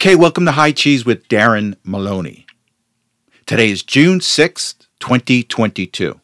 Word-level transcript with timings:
Okay, 0.00 0.14
welcome 0.14 0.44
to 0.44 0.52
High 0.52 0.70
Cheese 0.70 1.04
with 1.04 1.26
Darren 1.26 1.74
Maloney. 1.82 2.46
Today 3.46 3.68
is 3.68 3.82
June 3.82 4.20
6th, 4.20 4.86
2022, 5.00 6.20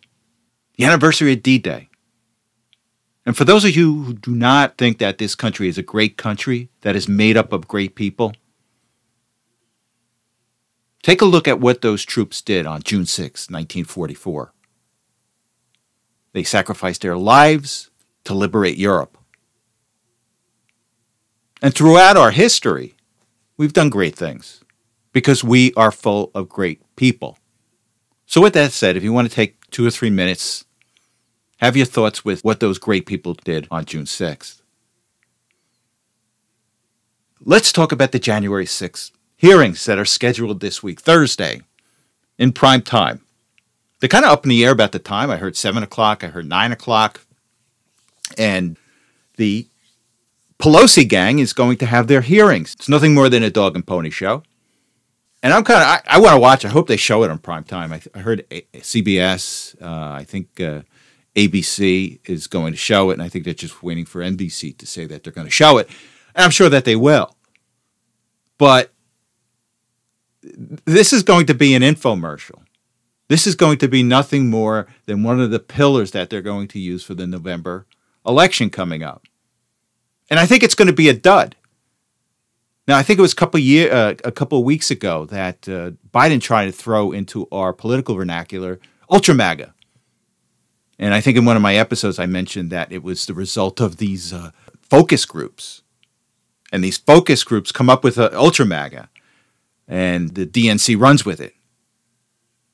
the 0.76 0.84
anniversary 0.84 1.32
of 1.32 1.42
D 1.42 1.58
Day. 1.58 1.88
And 3.26 3.36
for 3.36 3.44
those 3.44 3.64
of 3.64 3.74
you 3.74 4.04
who 4.04 4.14
do 4.14 4.32
not 4.32 4.78
think 4.78 4.98
that 4.98 5.18
this 5.18 5.34
country 5.34 5.66
is 5.66 5.76
a 5.76 5.82
great 5.82 6.16
country 6.16 6.68
that 6.82 6.94
is 6.94 7.08
made 7.08 7.36
up 7.36 7.52
of 7.52 7.66
great 7.66 7.96
people, 7.96 8.32
take 11.02 11.20
a 11.20 11.24
look 11.24 11.48
at 11.48 11.58
what 11.58 11.82
those 11.82 12.04
troops 12.04 12.40
did 12.42 12.66
on 12.66 12.80
June 12.80 13.06
6, 13.06 13.50
1944. 13.50 14.52
They 16.32 16.44
sacrificed 16.44 17.02
their 17.02 17.16
lives 17.16 17.90
to 18.22 18.34
liberate 18.34 18.78
Europe. 18.78 19.18
And 21.60 21.74
throughout 21.74 22.16
our 22.16 22.30
history, 22.30 22.93
we've 23.56 23.72
done 23.72 23.90
great 23.90 24.14
things 24.14 24.62
because 25.12 25.44
we 25.44 25.72
are 25.74 25.92
full 25.92 26.30
of 26.34 26.48
great 26.48 26.82
people. 26.96 27.38
So, 28.26 28.40
with 28.40 28.54
that 28.54 28.72
said, 28.72 28.96
if 28.96 29.02
you 29.02 29.12
want 29.12 29.28
to 29.28 29.34
take 29.34 29.70
two 29.70 29.86
or 29.86 29.90
three 29.90 30.10
minutes, 30.10 30.64
have 31.58 31.76
your 31.76 31.86
thoughts 31.86 32.24
with 32.24 32.44
what 32.44 32.60
those 32.60 32.78
great 32.78 33.06
people 33.06 33.34
did 33.34 33.68
on 33.70 33.84
June 33.84 34.04
6th. 34.04 34.60
Let's 37.44 37.72
talk 37.72 37.92
about 37.92 38.12
the 38.12 38.18
January 38.18 38.64
6th 38.64 39.12
hearings 39.36 39.84
that 39.84 39.98
are 39.98 40.04
scheduled 40.04 40.60
this 40.60 40.82
week, 40.82 41.00
Thursday, 41.00 41.60
in 42.38 42.52
prime 42.52 42.80
time. 42.80 43.20
They're 44.00 44.08
kind 44.08 44.24
of 44.24 44.30
up 44.30 44.44
in 44.44 44.48
the 44.48 44.64
air 44.64 44.72
about 44.72 44.92
the 44.92 44.98
time. 44.98 45.30
I 45.30 45.36
heard 45.36 45.56
7 45.56 45.82
o'clock, 45.82 46.24
I 46.24 46.28
heard 46.28 46.48
9 46.48 46.72
o'clock. 46.72 47.20
And 48.38 48.78
the 49.36 49.68
Pelosi 50.64 51.06
gang 51.06 51.40
is 51.40 51.52
going 51.52 51.76
to 51.76 51.84
have 51.84 52.06
their 52.06 52.22
hearings. 52.22 52.72
It's 52.72 52.88
nothing 52.88 53.12
more 53.12 53.28
than 53.28 53.42
a 53.42 53.50
dog 53.50 53.74
and 53.74 53.86
pony 53.86 54.08
show. 54.08 54.42
And 55.42 55.52
I'm 55.52 55.62
kind 55.62 55.82
of, 55.82 55.86
I, 55.86 56.16
I 56.16 56.18
want 56.18 56.36
to 56.36 56.40
watch. 56.40 56.64
I 56.64 56.70
hope 56.70 56.88
they 56.88 56.96
show 56.96 57.22
it 57.22 57.30
on 57.30 57.36
prime 57.36 57.64
time. 57.64 57.92
I, 57.92 58.00
I 58.14 58.20
heard 58.20 58.46
a- 58.50 58.62
CBS, 58.76 59.76
uh, 59.82 60.12
I 60.14 60.24
think 60.24 60.58
uh, 60.62 60.80
ABC 61.36 62.18
is 62.24 62.46
going 62.46 62.72
to 62.72 62.78
show 62.78 63.10
it, 63.10 63.12
and 63.12 63.22
I 63.22 63.28
think 63.28 63.44
they're 63.44 63.52
just 63.52 63.82
waiting 63.82 64.06
for 64.06 64.22
NBC 64.22 64.78
to 64.78 64.86
say 64.86 65.04
that 65.04 65.22
they're 65.22 65.34
going 65.34 65.46
to 65.46 65.50
show 65.50 65.76
it. 65.76 65.86
And 66.34 66.42
I'm 66.42 66.50
sure 66.50 66.70
that 66.70 66.86
they 66.86 66.96
will. 66.96 67.36
But 68.56 68.90
this 70.40 71.12
is 71.12 71.22
going 71.22 71.44
to 71.44 71.54
be 71.54 71.74
an 71.74 71.82
infomercial. 71.82 72.62
This 73.28 73.46
is 73.46 73.54
going 73.54 73.76
to 73.78 73.88
be 73.88 74.02
nothing 74.02 74.48
more 74.48 74.86
than 75.04 75.22
one 75.22 75.42
of 75.42 75.50
the 75.50 75.60
pillars 75.60 76.12
that 76.12 76.30
they're 76.30 76.40
going 76.40 76.68
to 76.68 76.78
use 76.78 77.04
for 77.04 77.12
the 77.12 77.26
November 77.26 77.84
election 78.24 78.70
coming 78.70 79.02
up 79.02 79.26
and 80.34 80.40
I 80.40 80.46
think 80.46 80.64
it's 80.64 80.74
going 80.74 80.88
to 80.88 80.92
be 80.92 81.08
a 81.08 81.14
dud. 81.14 81.54
Now, 82.88 82.98
I 82.98 83.04
think 83.04 83.20
it 83.20 83.22
was 83.22 83.34
a 83.34 83.36
couple 83.36 83.60
year, 83.60 83.92
uh, 83.92 84.14
a 84.24 84.32
couple 84.32 84.58
of 84.58 84.64
weeks 84.64 84.90
ago 84.90 85.26
that 85.26 85.68
uh, 85.68 85.92
Biden 86.12 86.40
tried 86.40 86.64
to 86.64 86.72
throw 86.72 87.12
into 87.12 87.46
our 87.52 87.72
political 87.72 88.16
vernacular 88.16 88.80
ultra 89.08 89.32
MAGA, 89.32 89.72
and 90.98 91.14
I 91.14 91.20
think 91.20 91.36
in 91.36 91.44
one 91.44 91.54
of 91.54 91.62
my 91.62 91.76
episodes 91.76 92.18
I 92.18 92.26
mentioned 92.26 92.70
that 92.70 92.90
it 92.90 93.04
was 93.04 93.26
the 93.26 93.32
result 93.32 93.80
of 93.80 93.98
these 93.98 94.32
uh, 94.32 94.50
focus 94.82 95.24
groups, 95.24 95.82
and 96.72 96.82
these 96.82 96.98
focus 96.98 97.44
groups 97.44 97.70
come 97.70 97.88
up 97.88 98.02
with 98.02 98.18
ultra 98.18 98.66
MAGA, 98.66 99.08
and 99.86 100.34
the 100.34 100.46
DNC 100.46 101.00
runs 101.00 101.24
with 101.24 101.40
it. 101.40 101.54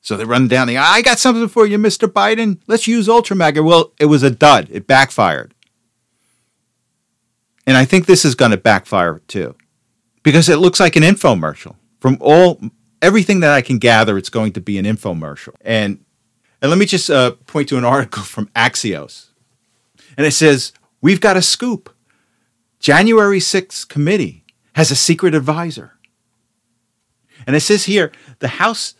So 0.00 0.16
they 0.16 0.24
run 0.24 0.48
down 0.48 0.66
the. 0.66 0.78
I 0.78 1.02
got 1.02 1.18
something 1.18 1.46
for 1.46 1.66
you, 1.66 1.76
Mr. 1.76 2.08
Biden. 2.08 2.58
Let's 2.66 2.88
use 2.88 3.06
ultra 3.06 3.36
MAGA. 3.36 3.62
Well, 3.62 3.92
it 4.00 4.06
was 4.06 4.22
a 4.22 4.30
dud. 4.30 4.68
It 4.70 4.86
backfired. 4.86 5.52
And 7.70 7.76
I 7.76 7.84
think 7.84 8.06
this 8.06 8.24
is 8.24 8.34
going 8.34 8.50
to 8.50 8.56
backfire 8.56 9.20
too, 9.28 9.54
because 10.24 10.48
it 10.48 10.56
looks 10.56 10.80
like 10.80 10.96
an 10.96 11.04
infomercial. 11.04 11.76
From 12.00 12.18
all 12.20 12.60
everything 13.00 13.38
that 13.40 13.52
I 13.52 13.62
can 13.62 13.78
gather, 13.78 14.18
it's 14.18 14.28
going 14.28 14.50
to 14.54 14.60
be 14.60 14.76
an 14.76 14.86
infomercial. 14.86 15.54
And 15.60 16.04
and 16.60 16.68
let 16.68 16.78
me 16.78 16.84
just 16.84 17.08
uh, 17.08 17.30
point 17.46 17.68
to 17.68 17.78
an 17.78 17.84
article 17.84 18.24
from 18.24 18.48
Axios, 18.56 19.28
and 20.16 20.26
it 20.26 20.32
says 20.32 20.72
we've 21.00 21.20
got 21.20 21.36
a 21.36 21.42
scoop. 21.42 21.94
January 22.80 23.38
6th 23.38 23.86
committee 23.86 24.44
has 24.74 24.90
a 24.90 24.96
secret 24.96 25.32
advisor. 25.32 25.92
And 27.46 27.54
it 27.54 27.60
says 27.60 27.84
here 27.84 28.10
the 28.40 28.48
House 28.48 28.94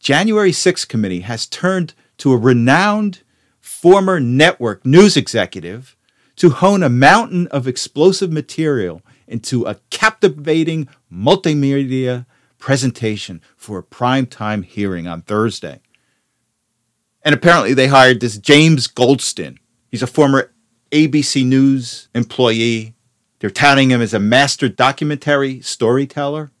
January 0.00 0.50
6th 0.50 0.86
committee 0.86 1.20
has 1.20 1.46
turned 1.46 1.94
to 2.18 2.34
a 2.34 2.36
renowned 2.36 3.22
former 3.58 4.20
network 4.20 4.84
news 4.84 5.16
executive 5.16 5.95
to 6.36 6.50
hone 6.50 6.82
a 6.82 6.88
mountain 6.88 7.46
of 7.48 7.66
explosive 7.66 8.30
material 8.30 9.02
into 9.26 9.64
a 9.64 9.76
captivating 9.90 10.88
multimedia 11.12 12.26
presentation 12.58 13.40
for 13.56 13.78
a 13.78 13.82
primetime 13.82 14.64
hearing 14.64 15.06
on 15.06 15.22
Thursday. 15.22 15.80
And 17.22 17.34
apparently, 17.34 17.74
they 17.74 17.88
hired 17.88 18.20
this 18.20 18.38
James 18.38 18.86
Goldston. 18.86 19.58
He's 19.90 20.02
a 20.02 20.06
former 20.06 20.52
ABC 20.92 21.44
News 21.44 22.08
employee. 22.14 22.94
They're 23.40 23.50
touting 23.50 23.90
him 23.90 24.00
as 24.00 24.14
a 24.14 24.20
master 24.20 24.68
documentary 24.68 25.60
storyteller 25.60 26.52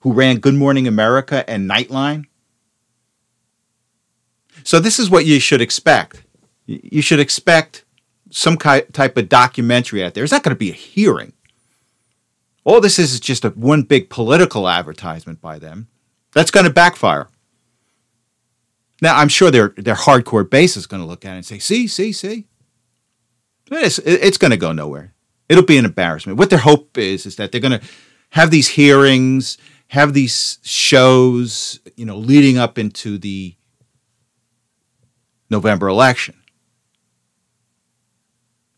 who 0.00 0.12
ran 0.12 0.38
Good 0.38 0.54
Morning 0.54 0.86
America 0.86 1.48
and 1.50 1.68
Nightline. 1.68 2.26
So, 4.64 4.78
this 4.78 4.98
is 4.98 5.10
what 5.10 5.26
you 5.26 5.40
should 5.40 5.60
expect. 5.60 6.22
You 6.66 7.02
should 7.02 7.18
expect 7.18 7.84
some 8.32 8.56
type 8.56 9.16
of 9.16 9.28
documentary 9.28 10.02
out 10.02 10.14
there. 10.14 10.24
It's 10.24 10.32
not 10.32 10.42
going 10.42 10.54
to 10.54 10.58
be 10.58 10.70
a 10.70 10.74
hearing. 10.74 11.32
All 12.64 12.80
this 12.80 12.98
is 12.98 13.12
is 13.12 13.20
just 13.20 13.44
a 13.44 13.50
one 13.50 13.82
big 13.82 14.08
political 14.08 14.68
advertisement 14.68 15.40
by 15.40 15.58
them. 15.58 15.88
That's 16.32 16.50
going 16.50 16.66
to 16.66 16.72
backfire. 16.72 17.28
Now, 19.00 19.16
I'm 19.18 19.28
sure 19.28 19.50
their 19.50 19.68
their 19.76 19.94
hardcore 19.94 20.48
base 20.48 20.76
is 20.76 20.86
going 20.86 21.02
to 21.02 21.06
look 21.06 21.24
at 21.24 21.32
it 21.32 21.36
and 21.36 21.46
say, 21.46 21.58
"See, 21.58 21.86
see, 21.86 22.12
see." 22.12 22.46
It's, 23.70 23.98
it's 23.98 24.38
going 24.38 24.50
to 24.50 24.56
go 24.56 24.72
nowhere. 24.72 25.14
It'll 25.48 25.64
be 25.64 25.78
an 25.78 25.84
embarrassment. 25.84 26.38
What 26.38 26.50
their 26.50 26.58
hope 26.58 26.96
is 26.98 27.26
is 27.26 27.36
that 27.36 27.52
they're 27.52 27.60
going 27.60 27.80
to 27.80 27.86
have 28.30 28.50
these 28.50 28.68
hearings, 28.68 29.58
have 29.88 30.14
these 30.14 30.58
shows, 30.62 31.80
you 31.96 32.04
know, 32.04 32.16
leading 32.16 32.58
up 32.58 32.78
into 32.78 33.18
the 33.18 33.56
November 35.50 35.88
election. 35.88 36.41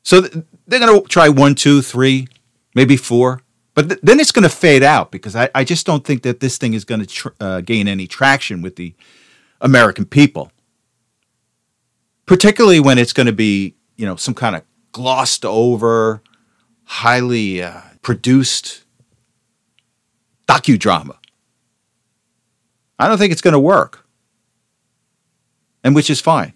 So 0.04 0.20
they're 0.20 0.80
going 0.80 1.02
to 1.02 1.08
try 1.08 1.28
one, 1.28 1.54
two, 1.54 1.82
three, 1.82 2.28
maybe 2.74 2.96
four. 2.96 3.40
But 3.74 3.88
th- 3.88 4.00
then 4.02 4.20
it's 4.20 4.30
going 4.30 4.44
to 4.44 4.54
fade 4.54 4.84
out 4.84 5.10
because 5.10 5.34
I, 5.34 5.50
I, 5.54 5.64
just 5.64 5.84
don't 5.84 6.04
think 6.04 6.22
that 6.22 6.38
this 6.40 6.58
thing 6.58 6.74
is 6.74 6.84
going 6.84 7.00
to 7.00 7.06
tr- 7.06 7.28
uh, 7.40 7.60
gain 7.62 7.88
any 7.88 8.06
traction 8.06 8.62
with 8.62 8.76
the 8.76 8.94
American 9.60 10.04
people. 10.04 10.52
Particularly 12.26 12.80
when 12.80 12.98
it's 12.98 13.12
going 13.12 13.26
to 13.26 13.32
be, 13.32 13.74
you 13.96 14.06
know, 14.06 14.14
some 14.14 14.34
kind 14.34 14.54
of 14.54 14.62
glossed 14.92 15.44
over, 15.44 16.22
highly 16.84 17.62
uh, 17.62 17.80
produced 18.02 18.84
docudrama. 20.46 21.16
I 22.98 23.08
don't 23.08 23.18
think 23.18 23.32
it's 23.32 23.42
going 23.42 23.52
to 23.52 23.60
work. 23.60 24.06
And 25.82 25.94
which 25.94 26.08
is 26.08 26.20
fine. 26.20 26.54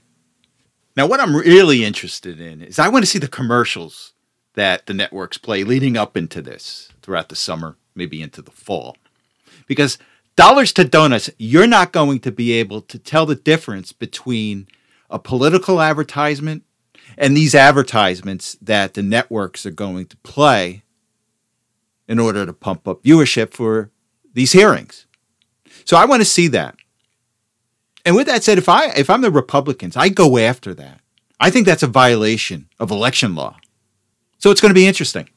Now, 0.99 1.07
what 1.07 1.21
I'm 1.21 1.37
really 1.37 1.85
interested 1.85 2.41
in 2.41 2.61
is 2.61 2.81
I 2.81 2.89
want 2.89 3.05
to 3.05 3.09
see 3.09 3.21
the 3.21 3.29
commercials 3.29 4.15
that 4.55 4.87
the 4.87 4.95
networks 4.95 5.39
play 5.39 5.63
leading 5.63 5.97
up 5.97 6.17
into 6.17 6.43
this 6.43 6.89
throughout 7.03 7.29
the 7.29 7.37
summer, 7.37 7.77
maybe 7.95 8.21
into 8.21 8.43
the 8.43 8.51
fall. 8.51 8.97
Because 9.69 9.97
dollars 10.35 10.73
to 10.73 10.83
donuts, 10.83 11.31
you're 11.39 11.69
not 11.69 11.93
going 11.93 12.19
to 12.19 12.33
be 12.33 12.51
able 12.51 12.81
to 12.81 12.99
tell 12.99 13.27
the 13.27 13.37
difference 13.37 13.93
between 13.93 14.67
a 15.09 15.21
political 15.21 15.81
advertisement 15.81 16.65
and 17.17 17.37
these 17.37 17.55
advertisements 17.55 18.57
that 18.61 18.95
the 18.95 19.03
networks 19.05 19.65
are 19.65 19.71
going 19.71 20.07
to 20.07 20.17
play 20.17 20.83
in 22.09 22.19
order 22.19 22.45
to 22.45 22.53
pump 22.53 22.89
up 22.89 23.05
viewership 23.05 23.53
for 23.53 23.93
these 24.35 24.51
hearings. 24.51 25.07
So 25.85 25.97
I 25.97 26.07
want 26.07 26.23
to 26.23 26.29
see 26.29 26.49
that. 26.49 26.75
And 28.09 28.17
with 28.17 28.27
that 28.29 28.43
said, 28.43 28.57
if 28.57 28.71
I 28.71 28.87
if 28.93 29.11
I'm 29.11 29.21
the 29.21 29.31
Republicans, 29.31 29.95
I 29.95 30.09
go 30.09 30.39
after 30.39 30.73
that. 30.73 31.03
I 31.39 31.51
think 31.51 31.67
that's 31.67 31.83
a 31.83 31.87
violation 31.87 32.67
of 32.81 32.91
election 32.91 33.35
law. 33.35 33.59
So 34.39 34.51
it's 34.51 34.63
going 34.63 34.71
to 34.71 34.75
be 34.75 34.87
interesting. 34.87 35.29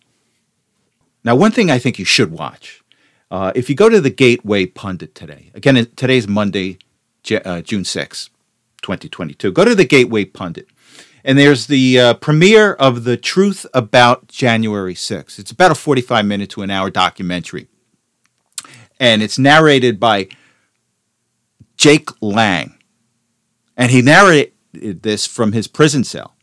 Now, 1.25 1.35
one 1.35 1.51
thing 1.51 1.69
I 1.69 1.79
think 1.79 1.99
you 1.99 2.05
should 2.05 2.31
watch. 2.31 2.81
Uh, 3.29 3.51
if 3.55 3.69
you 3.69 3.75
go 3.75 3.89
to 3.89 3.99
the 3.99 4.09
Gateway 4.09 4.67
Pundit 4.67 5.13
today, 5.13 5.51
again, 5.53 5.85
today's 5.97 6.29
Monday, 6.29 6.79
uh, 7.43 7.59
June 7.59 7.83
6, 7.83 8.29
2022, 8.81 9.51
go 9.51 9.65
to 9.65 9.75
the 9.75 9.83
Gateway 9.83 10.23
Pundit. 10.23 10.69
And 11.25 11.37
there's 11.37 11.67
the 11.67 11.99
uh, 11.99 12.13
premiere 12.13 12.71
of 12.75 13.03
The 13.03 13.17
Truth 13.17 13.65
About 13.73 14.29
January 14.29 14.95
6. 14.95 15.39
It's 15.39 15.51
about 15.51 15.71
a 15.71 15.75
45 15.75 16.25
minute 16.25 16.49
to 16.51 16.61
an 16.61 16.71
hour 16.71 16.89
documentary. 16.89 17.67
And 18.97 19.21
it's 19.21 19.37
narrated 19.37 19.99
by 19.99 20.29
Jake 21.81 22.09
Lang. 22.21 22.75
And 23.75 23.89
he 23.89 24.03
narrated 24.03 24.53
this 25.01 25.25
from 25.25 25.53
his 25.53 25.67
prison 25.67 26.03
cell. 26.03 26.35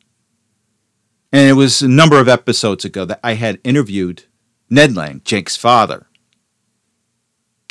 And 1.32 1.48
it 1.48 1.52
was 1.52 1.80
a 1.80 1.86
number 1.86 2.18
of 2.18 2.28
episodes 2.28 2.84
ago 2.84 3.04
that 3.04 3.20
I 3.22 3.34
had 3.34 3.60
interviewed 3.62 4.24
Ned 4.68 4.96
Lang, 4.96 5.22
Jake's 5.24 5.56
father. 5.56 6.08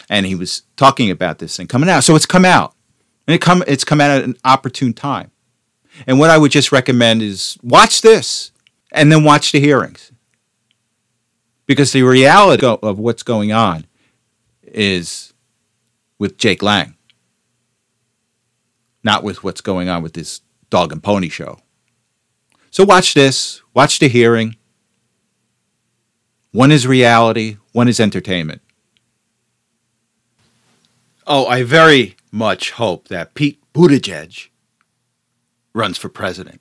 and 0.10 0.26
he 0.26 0.36
was 0.36 0.64
talking 0.76 1.12
about 1.12 1.40
this 1.40 1.58
thing 1.58 1.68
coming 1.68 1.90
out. 1.90 2.04
So 2.04 2.16
it's 2.16 2.26
come 2.26 2.46
out, 2.46 2.74
and 3.28 3.36
it 3.36 3.42
come 3.42 3.64
it's 3.68 3.84
come 3.84 4.02
out 4.02 4.12
at 4.12 4.24
an 4.24 4.38
opportune 4.44 4.94
time. 4.94 5.32
And 6.06 6.20
what 6.20 6.30
I 6.30 6.38
would 6.38 6.52
just 6.52 6.72
recommend 6.72 7.22
is 7.22 7.58
watch 7.64 8.02
this, 8.02 8.52
and 8.92 9.12
then 9.12 9.24
watch 9.24 9.52
the 9.52 9.60
hearings, 9.60 10.12
because 11.66 11.92
the 11.92 12.04
reality 12.04 12.66
of 12.66 13.00
what's 13.00 13.24
going 13.24 13.52
on 13.52 13.86
is 14.64 15.34
with 16.20 16.38
Jake 16.38 16.62
Lang, 16.62 16.96
not 19.08 19.24
with 19.24 19.42
what's 19.42 19.62
going 19.62 19.88
on 19.88 20.04
with 20.04 20.14
this 20.14 20.42
dog 20.70 20.92
and 20.92 21.02
pony 21.02 21.30
show. 21.30 21.60
So 22.72 22.84
watch 22.84 23.14
this, 23.14 23.62
watch 23.74 24.00
the 24.00 24.10
hearing. 24.10 24.58
One 26.52 26.74
is 26.74 26.86
reality, 26.86 27.56
one 27.72 27.88
is 27.88 28.02
entertainment. 28.02 28.62
Oh, 31.26 31.48
I 31.48 31.64
very 31.64 32.18
much 32.34 32.72
hope 32.72 33.08
that 33.08 33.34
Pete 33.34 33.62
Buttigieg 33.74 34.50
runs 35.74 35.98
for 35.98 36.10
president. 36.10 36.60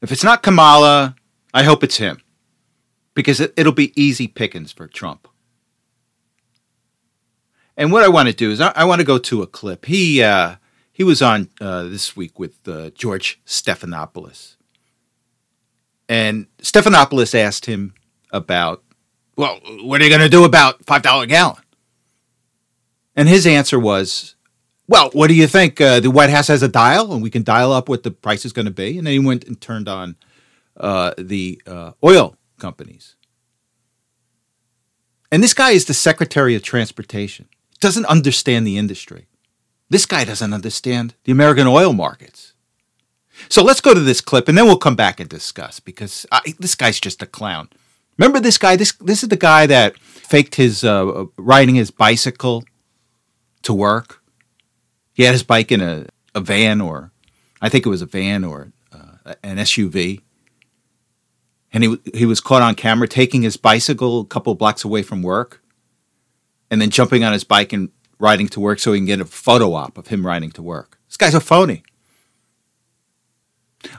If 0.00 0.10
it's 0.10 0.24
not 0.24 0.42
Kamala, 0.42 1.14
I 1.52 1.64
hope 1.64 1.84
it's 1.84 1.98
him 1.98 2.22
because 3.12 3.38
it, 3.38 3.52
will 3.58 3.72
be 3.72 3.92
easy 4.00 4.28
pickings 4.28 4.72
for 4.72 4.88
Trump. 4.88 5.28
And 7.76 7.92
what 7.92 8.02
I 8.02 8.08
want 8.08 8.28
to 8.28 8.34
do 8.34 8.50
is 8.50 8.62
I, 8.62 8.72
I 8.74 8.84
want 8.86 9.00
to 9.00 9.06
go 9.06 9.18
to 9.18 9.42
a 9.42 9.46
clip. 9.46 9.84
He 9.84 10.22
uh, 10.22 10.56
he 10.98 11.04
was 11.04 11.22
on 11.22 11.48
uh, 11.60 11.84
this 11.84 12.16
week 12.16 12.40
with 12.40 12.66
uh, 12.66 12.90
George 12.90 13.40
Stephanopoulos, 13.46 14.56
and 16.08 16.48
Stephanopoulos 16.60 17.36
asked 17.36 17.66
him 17.66 17.94
about, 18.32 18.82
well, 19.36 19.60
what 19.82 20.00
are 20.00 20.04
you 20.04 20.10
going 20.10 20.20
to 20.20 20.28
do 20.28 20.44
about 20.44 20.84
five 20.84 21.02
dollar 21.02 21.22
a 21.22 21.26
gallon? 21.28 21.62
And 23.14 23.28
his 23.28 23.46
answer 23.46 23.78
was, 23.78 24.34
well, 24.88 25.10
what 25.12 25.28
do 25.28 25.34
you 25.34 25.46
think? 25.46 25.80
Uh, 25.80 26.00
the 26.00 26.10
White 26.10 26.30
House 26.30 26.48
has 26.48 26.64
a 26.64 26.68
dial, 26.68 27.12
and 27.12 27.22
we 27.22 27.30
can 27.30 27.44
dial 27.44 27.72
up 27.72 27.88
what 27.88 28.02
the 28.02 28.10
price 28.10 28.44
is 28.44 28.52
going 28.52 28.66
to 28.66 28.72
be. 28.72 28.98
And 28.98 29.06
then 29.06 29.12
he 29.12 29.20
went 29.20 29.44
and 29.44 29.60
turned 29.60 29.88
on 29.88 30.16
uh, 30.76 31.14
the 31.16 31.62
uh, 31.64 31.92
oil 32.02 32.36
companies. 32.58 33.14
And 35.30 35.44
this 35.44 35.54
guy 35.54 35.70
is 35.70 35.84
the 35.84 35.94
Secretary 35.94 36.56
of 36.56 36.62
Transportation. 36.62 37.48
Doesn't 37.80 38.06
understand 38.06 38.66
the 38.66 38.78
industry. 38.78 39.28
This 39.90 40.06
guy 40.06 40.24
doesn't 40.24 40.52
understand 40.52 41.14
the 41.24 41.32
American 41.32 41.66
oil 41.66 41.92
markets. 41.92 42.52
So 43.48 43.62
let's 43.62 43.80
go 43.80 43.94
to 43.94 44.00
this 44.00 44.20
clip, 44.20 44.48
and 44.48 44.58
then 44.58 44.66
we'll 44.66 44.78
come 44.78 44.96
back 44.96 45.20
and 45.20 45.28
discuss 45.28 45.80
because 45.80 46.26
I, 46.32 46.54
this 46.58 46.74
guy's 46.74 47.00
just 47.00 47.22
a 47.22 47.26
clown. 47.26 47.68
Remember 48.18 48.40
this 48.40 48.58
guy? 48.58 48.76
This 48.76 48.92
this 48.94 49.22
is 49.22 49.28
the 49.28 49.36
guy 49.36 49.66
that 49.66 49.98
faked 49.98 50.56
his 50.56 50.82
uh, 50.82 51.26
riding 51.36 51.76
his 51.76 51.90
bicycle 51.90 52.64
to 53.62 53.72
work. 53.72 54.22
He 55.14 55.22
had 55.22 55.32
his 55.32 55.44
bike 55.44 55.70
in 55.70 55.80
a, 55.80 56.06
a 56.34 56.40
van, 56.40 56.80
or 56.80 57.12
I 57.62 57.68
think 57.68 57.86
it 57.86 57.88
was 57.88 58.02
a 58.02 58.06
van 58.06 58.44
or 58.44 58.72
uh, 58.92 59.34
an 59.44 59.58
SUV, 59.58 60.20
and 61.72 61.84
he 61.84 61.98
he 62.12 62.26
was 62.26 62.40
caught 62.40 62.62
on 62.62 62.74
camera 62.74 63.06
taking 63.06 63.42
his 63.42 63.56
bicycle 63.56 64.20
a 64.20 64.26
couple 64.26 64.54
blocks 64.56 64.84
away 64.84 65.02
from 65.02 65.22
work, 65.22 65.62
and 66.72 66.82
then 66.82 66.90
jumping 66.90 67.22
on 67.22 67.32
his 67.32 67.44
bike 67.44 67.72
and 67.72 67.90
riding 68.18 68.48
to 68.48 68.60
work 68.60 68.78
so 68.78 68.92
he 68.92 68.98
can 68.98 69.06
get 69.06 69.20
a 69.20 69.24
photo 69.24 69.74
op 69.74 69.98
of 69.98 70.08
him 70.08 70.26
riding 70.26 70.50
to 70.52 70.62
work. 70.62 70.98
This 71.08 71.16
guy's 71.16 71.34
a 71.34 71.40
phony. 71.40 71.82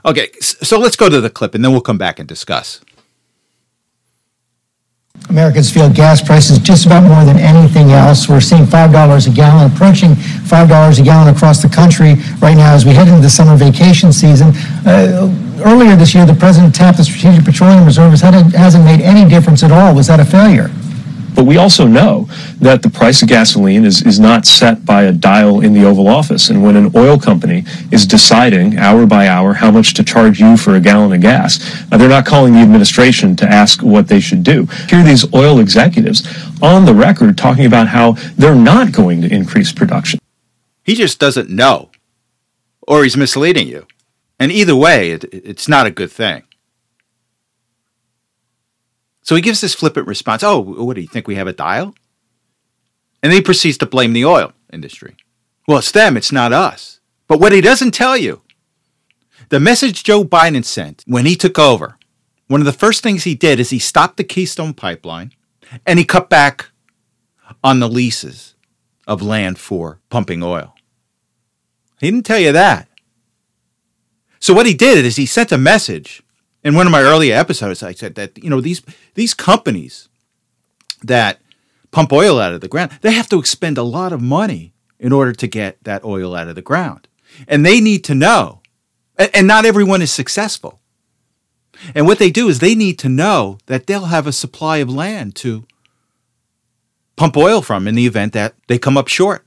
Okay, 0.04 0.30
so 0.40 0.78
let's 0.78 0.96
go 0.96 1.08
to 1.08 1.20
the 1.20 1.30
clip 1.30 1.54
and 1.54 1.64
then 1.64 1.72
we'll 1.72 1.80
come 1.80 1.98
back 1.98 2.18
and 2.18 2.28
discuss. 2.28 2.80
Americans 5.28 5.70
feel 5.70 5.90
gas 5.90 6.22
prices 6.22 6.58
just 6.58 6.86
about 6.86 7.02
more 7.02 7.24
than 7.24 7.38
anything 7.38 7.90
else. 7.90 8.28
We're 8.28 8.40
seeing 8.40 8.64
$5 8.64 9.26
a 9.26 9.30
gallon, 9.30 9.70
approaching 9.70 10.14
$5 10.14 11.00
a 11.00 11.02
gallon 11.02 11.34
across 11.34 11.62
the 11.62 11.68
country 11.68 12.14
right 12.40 12.56
now 12.56 12.74
as 12.74 12.84
we 12.84 12.92
head 12.92 13.08
into 13.08 13.20
the 13.20 13.30
summer 13.30 13.56
vacation 13.56 14.12
season. 14.12 14.52
Uh, 14.86 15.32
earlier 15.64 15.94
this 15.94 16.14
year, 16.14 16.26
the 16.26 16.34
president 16.34 16.74
tapped 16.74 16.98
the 16.98 17.04
Strategic 17.04 17.44
Petroleum 17.44 17.84
Reserve. 17.84 18.14
It 18.14 18.20
hasn't 18.20 18.84
made 18.84 19.00
any 19.00 19.28
difference 19.28 19.62
at 19.62 19.70
all. 19.70 19.94
Was 19.94 20.06
that 20.08 20.20
a 20.20 20.24
failure? 20.24 20.70
But 21.40 21.46
we 21.46 21.56
also 21.56 21.86
know 21.86 22.28
that 22.60 22.82
the 22.82 22.90
price 22.90 23.22
of 23.22 23.28
gasoline 23.30 23.86
is, 23.86 24.02
is 24.02 24.20
not 24.20 24.44
set 24.44 24.84
by 24.84 25.04
a 25.04 25.12
dial 25.12 25.62
in 25.62 25.72
the 25.72 25.86
Oval 25.86 26.06
Office. 26.06 26.50
And 26.50 26.62
when 26.62 26.76
an 26.76 26.92
oil 26.94 27.18
company 27.18 27.64
is 27.90 28.06
deciding 28.06 28.76
hour 28.76 29.06
by 29.06 29.26
hour 29.26 29.54
how 29.54 29.70
much 29.70 29.94
to 29.94 30.04
charge 30.04 30.38
you 30.38 30.58
for 30.58 30.74
a 30.74 30.80
gallon 30.80 31.14
of 31.14 31.22
gas, 31.22 31.58
uh, 31.90 31.96
they're 31.96 32.10
not 32.10 32.26
calling 32.26 32.52
the 32.52 32.58
administration 32.58 33.36
to 33.36 33.46
ask 33.46 33.82
what 33.82 34.06
they 34.06 34.20
should 34.20 34.42
do. 34.42 34.66
Here 34.90 35.00
are 35.00 35.02
these 35.02 35.32
oil 35.32 35.60
executives 35.60 36.28
on 36.60 36.84
the 36.84 36.92
record 36.92 37.38
talking 37.38 37.64
about 37.64 37.88
how 37.88 38.12
they're 38.36 38.54
not 38.54 38.92
going 38.92 39.22
to 39.22 39.32
increase 39.32 39.72
production. 39.72 40.20
He 40.84 40.94
just 40.94 41.18
doesn't 41.18 41.48
know, 41.48 41.88
or 42.86 43.02
he's 43.02 43.16
misleading 43.16 43.66
you. 43.66 43.86
And 44.38 44.52
either 44.52 44.76
way, 44.76 45.12
it, 45.12 45.24
it's 45.32 45.68
not 45.68 45.86
a 45.86 45.90
good 45.90 46.12
thing. 46.12 46.42
So 49.30 49.36
he 49.36 49.42
gives 49.42 49.60
this 49.60 49.76
flippant 49.76 50.08
response 50.08 50.42
Oh, 50.42 50.58
what 50.58 50.96
do 50.96 51.00
you 51.00 51.06
think 51.06 51.28
we 51.28 51.36
have 51.36 51.46
a 51.46 51.52
dial? 51.52 51.94
And 53.22 53.32
he 53.32 53.40
proceeds 53.40 53.78
to 53.78 53.86
blame 53.86 54.12
the 54.12 54.24
oil 54.24 54.54
industry. 54.72 55.14
Well, 55.68 55.78
it's 55.78 55.92
them, 55.92 56.16
it's 56.16 56.32
not 56.32 56.52
us. 56.52 56.98
But 57.28 57.38
what 57.38 57.52
he 57.52 57.60
doesn't 57.60 57.92
tell 57.92 58.16
you, 58.16 58.42
the 59.48 59.60
message 59.60 60.02
Joe 60.02 60.24
Biden 60.24 60.64
sent 60.64 61.04
when 61.06 61.26
he 61.26 61.36
took 61.36 61.60
over, 61.60 61.96
one 62.48 62.60
of 62.60 62.64
the 62.64 62.72
first 62.72 63.04
things 63.04 63.22
he 63.22 63.36
did 63.36 63.60
is 63.60 63.70
he 63.70 63.78
stopped 63.78 64.16
the 64.16 64.24
Keystone 64.24 64.74
pipeline 64.74 65.30
and 65.86 66.00
he 66.00 66.04
cut 66.04 66.28
back 66.28 66.70
on 67.62 67.78
the 67.78 67.88
leases 67.88 68.56
of 69.06 69.22
land 69.22 69.60
for 69.60 70.00
pumping 70.10 70.42
oil. 70.42 70.74
He 72.00 72.10
didn't 72.10 72.26
tell 72.26 72.40
you 72.40 72.50
that. 72.50 72.88
So 74.40 74.52
what 74.52 74.66
he 74.66 74.74
did 74.74 75.04
is 75.04 75.14
he 75.14 75.24
sent 75.26 75.52
a 75.52 75.56
message 75.56 76.20
in 76.62 76.74
one 76.74 76.86
of 76.86 76.92
my 76.92 77.02
earlier 77.02 77.34
episodes, 77.34 77.82
I 77.82 77.92
said 77.92 78.14
that 78.16 78.42
you 78.42 78.50
know 78.50 78.60
these 78.60 78.82
these 79.14 79.34
companies 79.34 80.08
that 81.02 81.40
pump 81.90 82.12
oil 82.12 82.38
out 82.38 82.52
of 82.52 82.60
the 82.60 82.68
ground, 82.68 82.92
they 83.00 83.12
have 83.12 83.28
to 83.30 83.38
expend 83.38 83.78
a 83.78 83.82
lot 83.82 84.12
of 84.12 84.20
money 84.20 84.72
in 84.98 85.12
order 85.12 85.32
to 85.32 85.46
get 85.46 85.82
that 85.84 86.04
oil 86.04 86.34
out 86.34 86.48
of 86.48 86.54
the 86.54 86.62
ground, 86.62 87.08
and 87.48 87.64
they 87.64 87.80
need 87.80 88.04
to 88.04 88.14
know. 88.14 88.60
And 89.34 89.46
not 89.46 89.66
everyone 89.66 90.00
is 90.00 90.10
successful. 90.10 90.80
And 91.94 92.06
what 92.06 92.18
they 92.18 92.30
do 92.30 92.48
is 92.48 92.58
they 92.58 92.74
need 92.74 92.98
to 93.00 93.08
know 93.08 93.58
that 93.66 93.86
they'll 93.86 94.06
have 94.06 94.26
a 94.26 94.32
supply 94.32 94.78
of 94.78 94.88
land 94.88 95.34
to 95.36 95.66
pump 97.16 97.36
oil 97.36 97.60
from 97.60 97.86
in 97.86 97.94
the 97.94 98.06
event 98.06 98.32
that 98.32 98.54
they 98.66 98.78
come 98.78 98.96
up 98.96 99.08
short. 99.08 99.46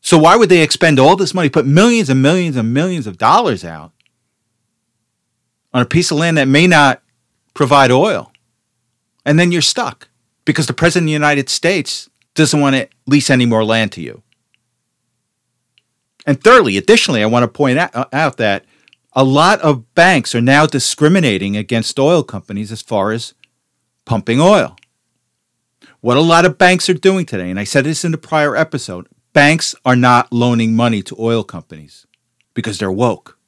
So 0.00 0.16
why 0.16 0.36
would 0.36 0.48
they 0.48 0.62
expend 0.62 0.98
all 0.98 1.16
this 1.16 1.34
money, 1.34 1.50
put 1.50 1.66
millions 1.66 2.08
and 2.08 2.22
millions 2.22 2.56
and 2.56 2.72
millions 2.72 3.06
of 3.06 3.18
dollars 3.18 3.62
out 3.62 3.92
on 5.72 5.82
a 5.82 5.86
piece 5.86 6.10
of 6.10 6.18
land 6.18 6.38
that 6.38 6.48
may 6.48 6.66
not 6.66 7.02
provide 7.54 7.90
oil. 7.90 8.32
And 9.24 9.38
then 9.38 9.52
you're 9.52 9.62
stuck 9.62 10.08
because 10.44 10.66
the 10.66 10.72
President 10.72 11.04
of 11.04 11.08
the 11.08 11.12
United 11.12 11.48
States 11.48 12.10
doesn't 12.34 12.60
want 12.60 12.76
to 12.76 12.88
lease 13.06 13.30
any 13.30 13.46
more 13.46 13.64
land 13.64 13.92
to 13.92 14.00
you. 14.00 14.22
And 16.26 16.42
thirdly, 16.42 16.76
additionally, 16.76 17.22
I 17.22 17.26
want 17.26 17.42
to 17.42 17.48
point 17.48 17.78
uh, 17.78 18.06
out 18.12 18.36
that 18.36 18.64
a 19.12 19.24
lot 19.24 19.60
of 19.60 19.94
banks 19.94 20.34
are 20.34 20.40
now 20.40 20.66
discriminating 20.66 21.56
against 21.56 21.98
oil 21.98 22.22
companies 22.22 22.72
as 22.72 22.80
far 22.80 23.12
as 23.12 23.34
pumping 24.04 24.40
oil. 24.40 24.76
What 26.00 26.16
a 26.16 26.20
lot 26.20 26.44
of 26.44 26.58
banks 26.58 26.88
are 26.88 26.94
doing 26.94 27.26
today, 27.26 27.50
and 27.50 27.60
I 27.60 27.64
said 27.64 27.84
this 27.84 28.04
in 28.04 28.12
the 28.12 28.18
prior 28.18 28.56
episode, 28.56 29.08
banks 29.32 29.74
are 29.84 29.96
not 29.96 30.32
loaning 30.32 30.74
money 30.74 31.02
to 31.02 31.16
oil 31.18 31.44
companies 31.44 32.06
because 32.54 32.78
they're 32.78 32.90
woke. 32.90 33.38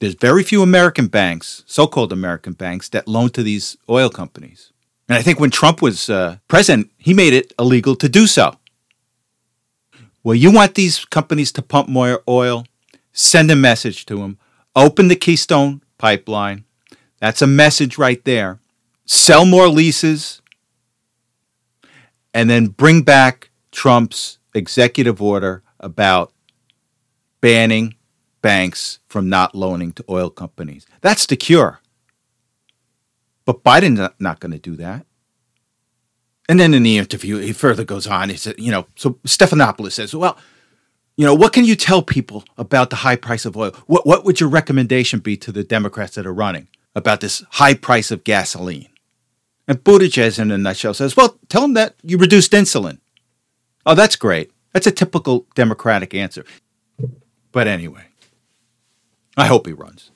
There's 0.00 0.14
very 0.14 0.42
few 0.42 0.62
American 0.62 1.08
banks, 1.08 1.62
so-called 1.66 2.12
American 2.12 2.54
banks, 2.54 2.88
that 2.88 3.06
loan 3.06 3.28
to 3.30 3.42
these 3.42 3.76
oil 3.88 4.08
companies. 4.08 4.72
And 5.08 5.18
I 5.18 5.22
think 5.22 5.38
when 5.38 5.50
Trump 5.50 5.82
was 5.82 6.08
uh, 6.08 6.38
president, 6.48 6.90
he 6.96 7.12
made 7.12 7.34
it 7.34 7.52
illegal 7.58 7.94
to 7.96 8.08
do 8.08 8.26
so. 8.26 8.54
Well, 10.24 10.34
you 10.34 10.50
want 10.50 10.74
these 10.74 11.04
companies 11.04 11.52
to 11.52 11.62
pump 11.62 11.88
more 11.88 12.22
oil? 12.26 12.64
Send 13.12 13.50
a 13.50 13.56
message 13.56 14.06
to 14.06 14.16
them. 14.16 14.38
Open 14.74 15.08
the 15.08 15.16
Keystone 15.16 15.82
pipeline. 15.98 16.64
That's 17.18 17.42
a 17.42 17.46
message 17.46 17.98
right 17.98 18.24
there. 18.24 18.58
Sell 19.04 19.44
more 19.44 19.68
leases. 19.68 20.40
And 22.32 22.48
then 22.48 22.68
bring 22.68 23.02
back 23.02 23.50
Trump's 23.70 24.38
executive 24.54 25.20
order 25.20 25.62
about 25.78 26.32
banning 27.40 27.96
banks 28.42 28.98
from 29.08 29.28
not 29.28 29.54
loaning 29.54 29.92
to 29.92 30.04
oil 30.08 30.30
companies. 30.30 30.86
That's 31.00 31.26
the 31.26 31.36
cure. 31.36 31.80
But 33.44 33.64
Biden's 33.64 34.12
not 34.18 34.40
going 34.40 34.52
to 34.52 34.58
do 34.58 34.76
that. 34.76 35.06
And 36.48 36.58
then 36.58 36.74
in 36.74 36.82
the 36.82 36.98
interview, 36.98 37.38
he 37.38 37.52
further 37.52 37.84
goes 37.84 38.06
on. 38.06 38.28
He 38.28 38.36
said, 38.36 38.58
you 38.58 38.70
know, 38.70 38.86
so 38.96 39.10
Stephanopoulos 39.24 39.92
says, 39.92 40.14
well, 40.14 40.36
you 41.16 41.24
know, 41.24 41.34
what 41.34 41.52
can 41.52 41.64
you 41.64 41.76
tell 41.76 42.02
people 42.02 42.44
about 42.58 42.90
the 42.90 42.96
high 42.96 43.16
price 43.16 43.44
of 43.44 43.56
oil? 43.56 43.72
What, 43.86 44.06
what 44.06 44.24
would 44.24 44.40
your 44.40 44.48
recommendation 44.48 45.20
be 45.20 45.36
to 45.38 45.52
the 45.52 45.62
Democrats 45.62 46.14
that 46.14 46.26
are 46.26 46.32
running 46.32 46.68
about 46.94 47.20
this 47.20 47.44
high 47.50 47.74
price 47.74 48.10
of 48.10 48.24
gasoline? 48.24 48.88
And 49.68 49.84
Buttigieg, 49.84 50.38
in 50.40 50.50
a 50.50 50.58
nutshell, 50.58 50.94
says, 50.94 51.16
well, 51.16 51.38
tell 51.48 51.62
them 51.62 51.74
that 51.74 51.94
you 52.02 52.18
reduced 52.18 52.52
insulin. 52.52 52.98
Oh, 53.86 53.94
that's 53.94 54.16
great. 54.16 54.50
That's 54.72 54.86
a 54.86 54.92
typical 54.92 55.46
Democratic 55.54 56.14
answer. 56.14 56.44
But 57.52 57.68
anyway, 57.68 58.06
I 59.40 59.46
hope 59.46 59.66
he 59.66 59.72
runs. 59.72 60.10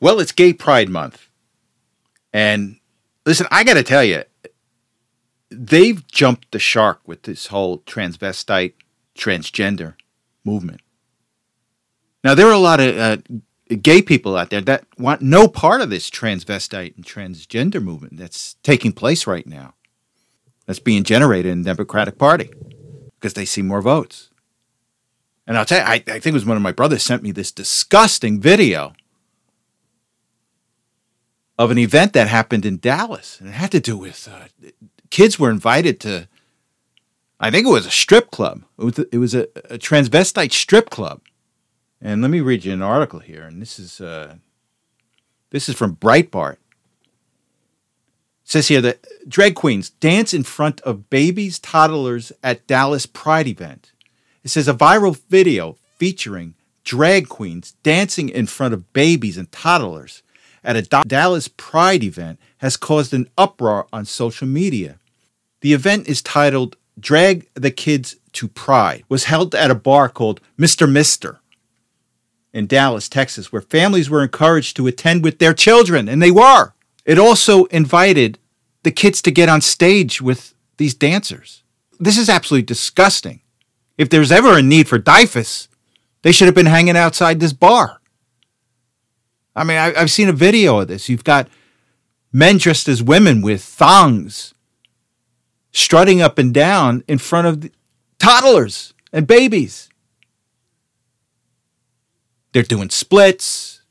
Well, 0.00 0.20
it's 0.20 0.32
Gay 0.32 0.52
Pride 0.52 0.88
Month. 0.88 1.28
And 2.32 2.78
listen, 3.26 3.46
I 3.50 3.64
got 3.64 3.74
to 3.74 3.82
tell 3.82 4.04
you, 4.04 4.24
they've 5.50 6.06
jumped 6.06 6.52
the 6.52 6.58
shark 6.58 7.00
with 7.06 7.22
this 7.22 7.48
whole 7.48 7.78
transvestite, 7.80 8.74
transgender 9.16 9.94
movement. 10.44 10.80
Now, 12.22 12.34
there 12.34 12.46
are 12.46 12.52
a 12.52 12.58
lot 12.58 12.80
of 12.80 12.98
uh, 12.98 13.16
gay 13.76 14.02
people 14.02 14.36
out 14.36 14.50
there 14.50 14.60
that 14.62 14.84
want 14.98 15.22
no 15.22 15.48
part 15.48 15.80
of 15.80 15.90
this 15.90 16.10
transvestite 16.10 16.96
and 16.96 17.04
transgender 17.04 17.82
movement 17.82 18.16
that's 18.16 18.54
taking 18.62 18.92
place 18.92 19.26
right 19.26 19.46
now, 19.46 19.74
that's 20.66 20.78
being 20.78 21.04
generated 21.04 21.52
in 21.52 21.62
the 21.62 21.70
Democratic 21.74 22.18
Party 22.18 22.50
because 23.14 23.34
they 23.34 23.44
see 23.44 23.62
more 23.62 23.82
votes. 23.82 24.30
And 25.48 25.56
I'll 25.56 25.64
tell 25.64 25.78
you, 25.78 25.84
I, 25.86 25.94
I 25.94 26.20
think 26.20 26.26
it 26.26 26.34
was 26.34 26.44
one 26.44 26.58
of 26.58 26.62
my 26.62 26.72
brothers 26.72 27.02
sent 27.02 27.22
me 27.22 27.32
this 27.32 27.50
disgusting 27.50 28.38
video 28.38 28.92
of 31.58 31.70
an 31.70 31.78
event 31.78 32.12
that 32.12 32.28
happened 32.28 32.66
in 32.66 32.76
Dallas. 32.76 33.40
And 33.40 33.48
it 33.48 33.52
had 33.52 33.72
to 33.72 33.80
do 33.80 33.96
with 33.96 34.28
uh, 34.30 34.68
kids 35.08 35.38
were 35.38 35.50
invited 35.50 36.00
to, 36.00 36.28
I 37.40 37.50
think 37.50 37.66
it 37.66 37.70
was 37.70 37.86
a 37.86 37.90
strip 37.90 38.30
club. 38.30 38.62
It 38.78 38.84
was, 38.84 38.98
it 38.98 39.16
was 39.16 39.34
a, 39.34 39.44
a 39.70 39.78
transvestite 39.78 40.52
strip 40.52 40.90
club. 40.90 41.22
And 41.98 42.20
let 42.20 42.30
me 42.30 42.40
read 42.40 42.66
you 42.66 42.74
an 42.74 42.82
article 42.82 43.20
here. 43.20 43.42
And 43.44 43.62
this 43.62 43.78
is, 43.78 44.02
uh, 44.02 44.34
this 45.48 45.66
is 45.66 45.74
from 45.74 45.96
Breitbart. 45.96 46.58
It 46.58 46.58
says 48.44 48.68
here 48.68 48.82
that 48.82 49.06
drag 49.26 49.54
queens 49.54 49.88
dance 49.88 50.34
in 50.34 50.42
front 50.42 50.82
of 50.82 51.08
babies, 51.08 51.58
toddlers 51.58 52.32
at 52.42 52.66
Dallas 52.66 53.06
Pride 53.06 53.46
event. 53.46 53.92
It 54.44 54.48
says 54.48 54.68
a 54.68 54.74
viral 54.74 55.18
video 55.28 55.76
featuring 55.96 56.54
drag 56.84 57.28
queens 57.28 57.72
dancing 57.82 58.28
in 58.28 58.46
front 58.46 58.74
of 58.74 58.92
babies 58.92 59.36
and 59.36 59.50
toddlers 59.52 60.22
at 60.64 60.76
a 60.76 60.82
Dallas 61.06 61.48
Pride 61.48 62.02
event 62.02 62.38
has 62.58 62.76
caused 62.76 63.14
an 63.14 63.28
uproar 63.36 63.86
on 63.92 64.04
social 64.04 64.46
media. 64.46 64.98
The 65.60 65.72
event 65.72 66.08
is 66.08 66.22
titled 66.22 66.76
Drag 66.98 67.48
the 67.54 67.70
Kids 67.70 68.16
to 68.32 68.48
Pride, 68.48 69.04
was 69.08 69.24
held 69.24 69.54
at 69.54 69.70
a 69.70 69.74
bar 69.74 70.08
called 70.08 70.40
Mr. 70.58 70.90
Misster 70.90 71.40
in 72.52 72.66
Dallas, 72.66 73.08
Texas, 73.08 73.52
where 73.52 73.62
families 73.62 74.08
were 74.08 74.22
encouraged 74.22 74.76
to 74.76 74.86
attend 74.86 75.22
with 75.22 75.38
their 75.38 75.54
children, 75.54 76.08
and 76.08 76.22
they 76.22 76.30
were. 76.30 76.72
It 77.04 77.18
also 77.18 77.64
invited 77.66 78.38
the 78.82 78.90
kids 78.90 79.22
to 79.22 79.30
get 79.30 79.48
on 79.48 79.60
stage 79.60 80.20
with 80.20 80.54
these 80.76 80.94
dancers. 80.94 81.62
This 82.00 82.18
is 82.18 82.28
absolutely 82.28 82.66
disgusting. 82.66 83.40
If 83.98 84.08
there's 84.08 84.32
ever 84.32 84.56
a 84.56 84.62
need 84.62 84.88
for 84.88 84.98
DYFS, 84.98 85.66
they 86.22 86.32
should 86.32 86.46
have 86.46 86.54
been 86.54 86.66
hanging 86.66 86.96
outside 86.96 87.40
this 87.40 87.52
bar. 87.52 88.00
I 89.54 89.64
mean, 89.64 89.76
I, 89.76 89.98
have 89.98 90.10
seen 90.10 90.28
a 90.28 90.32
video 90.32 90.78
of 90.78 90.88
this. 90.88 91.08
You've 91.08 91.24
got 91.24 91.48
men 92.32 92.58
dressed 92.58 92.88
as 92.88 93.02
women 93.02 93.42
with 93.42 93.62
thongs 93.62 94.54
strutting 95.72 96.22
up 96.22 96.38
and 96.38 96.54
down 96.54 97.02
in 97.08 97.18
front 97.18 97.46
of 97.48 97.70
toddlers 98.18 98.94
and 99.12 99.26
babies. 99.26 99.88
They're 102.52 102.62
doing 102.62 102.90
splits. 102.90 103.82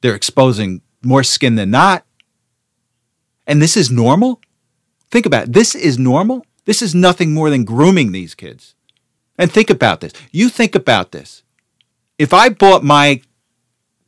They're 0.00 0.14
exposing 0.14 0.82
more 1.02 1.22
skin 1.22 1.54
than 1.54 1.70
not. 1.70 2.04
And 3.46 3.62
this 3.62 3.76
is 3.76 3.90
normal? 3.90 4.40
Think 5.10 5.26
about 5.26 5.44
it. 5.44 5.52
This 5.52 5.74
is 5.74 5.98
normal? 5.98 6.44
This 6.64 6.82
is 6.82 6.94
nothing 6.94 7.32
more 7.32 7.50
than 7.50 7.64
grooming 7.64 8.12
these 8.12 8.34
kids. 8.34 8.74
And 9.40 9.50
think 9.50 9.70
about 9.70 10.02
this. 10.02 10.12
You 10.30 10.50
think 10.50 10.74
about 10.74 11.12
this. 11.12 11.42
If 12.18 12.34
I 12.34 12.50
bought 12.50 12.84
my 12.84 13.22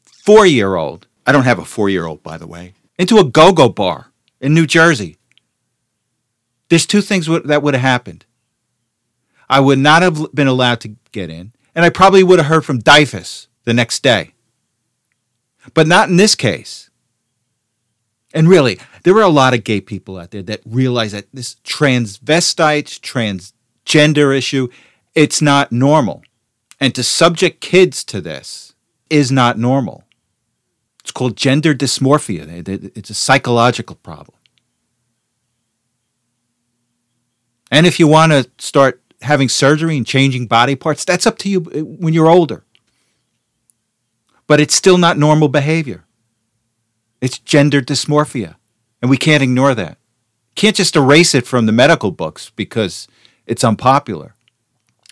four 0.05 0.45
year 0.45 0.77
old, 0.77 1.07
I 1.27 1.33
don't 1.33 1.45
have 1.45 1.59
a 1.59 1.65
four 1.65 1.89
year 1.89 2.05
old, 2.05 2.23
by 2.23 2.37
the 2.37 2.47
way, 2.47 2.75
into 2.99 3.17
a 3.17 3.25
go 3.25 3.51
go 3.51 3.71
bar 3.71 4.13
in 4.43 4.53
New 4.53 4.67
Jersey. 4.67 5.17
There's 6.69 6.85
two 6.85 7.01
things 7.01 7.27
that 7.27 7.63
would 7.63 7.73
have 7.73 7.83
happened. 7.83 8.27
I 9.49 9.61
would 9.61 9.79
not 9.79 10.03
have 10.03 10.35
been 10.35 10.49
allowed 10.49 10.81
to 10.81 10.97
get 11.13 11.31
in, 11.31 11.53
and 11.75 11.83
I 11.83 11.89
probably 11.89 12.23
would 12.23 12.39
have 12.39 12.49
heard 12.49 12.67
from 12.67 12.83
DYFS 12.83 13.47
the 13.65 13.73
next 13.73 14.03
day. 14.03 14.35
But 15.73 15.87
not 15.87 16.11
in 16.11 16.17
this 16.17 16.35
case. 16.35 16.91
And 18.35 18.49
really, 18.49 18.79
there 19.05 19.17
are 19.17 19.23
a 19.23 19.29
lot 19.29 19.55
of 19.55 19.65
gay 19.65 19.81
people 19.81 20.19
out 20.19 20.31
there 20.31 20.43
that 20.43 20.61
realize 20.67 21.13
that 21.13 21.27
this 21.33 21.57
transvestite, 21.65 23.01
transgender 23.01 24.37
issue, 24.37 24.69
it's 25.15 25.43
not 25.43 25.73
normal. 25.73 26.23
And 26.81 26.95
to 26.95 27.03
subject 27.03 27.61
kids 27.61 28.03
to 28.05 28.21
this 28.21 28.75
is 29.11 29.31
not 29.31 29.59
normal. 29.59 30.05
It's 31.01 31.13
called 31.13 31.37
gender 31.37 31.75
dysmorphia. 31.75 32.67
It's 32.97 33.11
a 33.11 33.15
psychological 33.15 33.97
problem. 33.97 34.37
And 37.71 37.87
if 37.87 37.99
you 37.99 38.07
want 38.07 38.33
to 38.33 38.51
start 38.59 39.01
having 39.23 39.49
surgery 39.49 39.97
and 39.97 40.07
changing 40.07 40.47
body 40.47 40.75
parts, 40.75 41.05
that's 41.05 41.27
up 41.27 41.39
to 41.39 41.49
you 41.49 41.61
uh, 41.75 41.81
when 41.85 42.13
you're 42.13 42.29
older. 42.29 42.65
But 44.47 44.61
it's 44.61 44.75
still 44.75 44.99
not 44.99 45.17
normal 45.17 45.49
behavior. 45.49 46.05
It's 47.21 47.39
gender 47.39 47.81
dysmorphia. 47.81 48.57
And 49.01 49.11
we 49.11 49.17
can't 49.17 49.43
ignore 49.43 49.75
that. 49.75 49.99
Can't 50.55 50.77
just 50.77 50.97
erase 50.97 51.35
it 51.35 51.47
from 51.47 51.67
the 51.67 51.73
medical 51.73 52.11
books 52.11 52.51
because 52.55 53.09
it's 53.47 53.65
unpopular. 53.65 54.35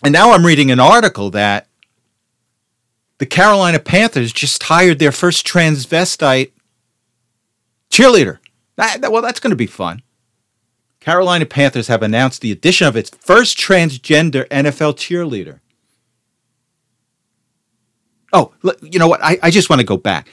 And 0.03 0.13
now 0.13 0.31
I'm 0.31 0.45
reading 0.45 0.71
an 0.71 0.79
article 0.79 1.29
that 1.31 1.67
the 3.19 3.25
Carolina 3.25 3.79
Panthers 3.79 4.33
just 4.33 4.63
hired 4.63 4.97
their 4.97 5.11
first 5.11 5.45
transvestite 5.45 6.51
cheerleader. 7.91 8.39
That, 8.77 9.11
well, 9.11 9.21
that's 9.21 9.39
going 9.39 9.51
to 9.51 9.55
be 9.55 9.67
fun. 9.67 10.01
Carolina 10.99 11.45
Panthers 11.45 11.87
have 11.87 12.01
announced 12.01 12.41
the 12.41 12.51
addition 12.51 12.87
of 12.87 12.95
its 12.95 13.09
first 13.09 13.57
transgender 13.57 14.47
NFL 14.47 14.95
cheerleader. 14.95 15.59
Oh, 18.33 18.53
you 18.81 18.97
know 18.97 19.07
what? 19.07 19.23
I, 19.23 19.37
I 19.43 19.51
just 19.51 19.69
want 19.69 19.81
to 19.81 19.85
go 19.85 19.97
back. 19.97 20.27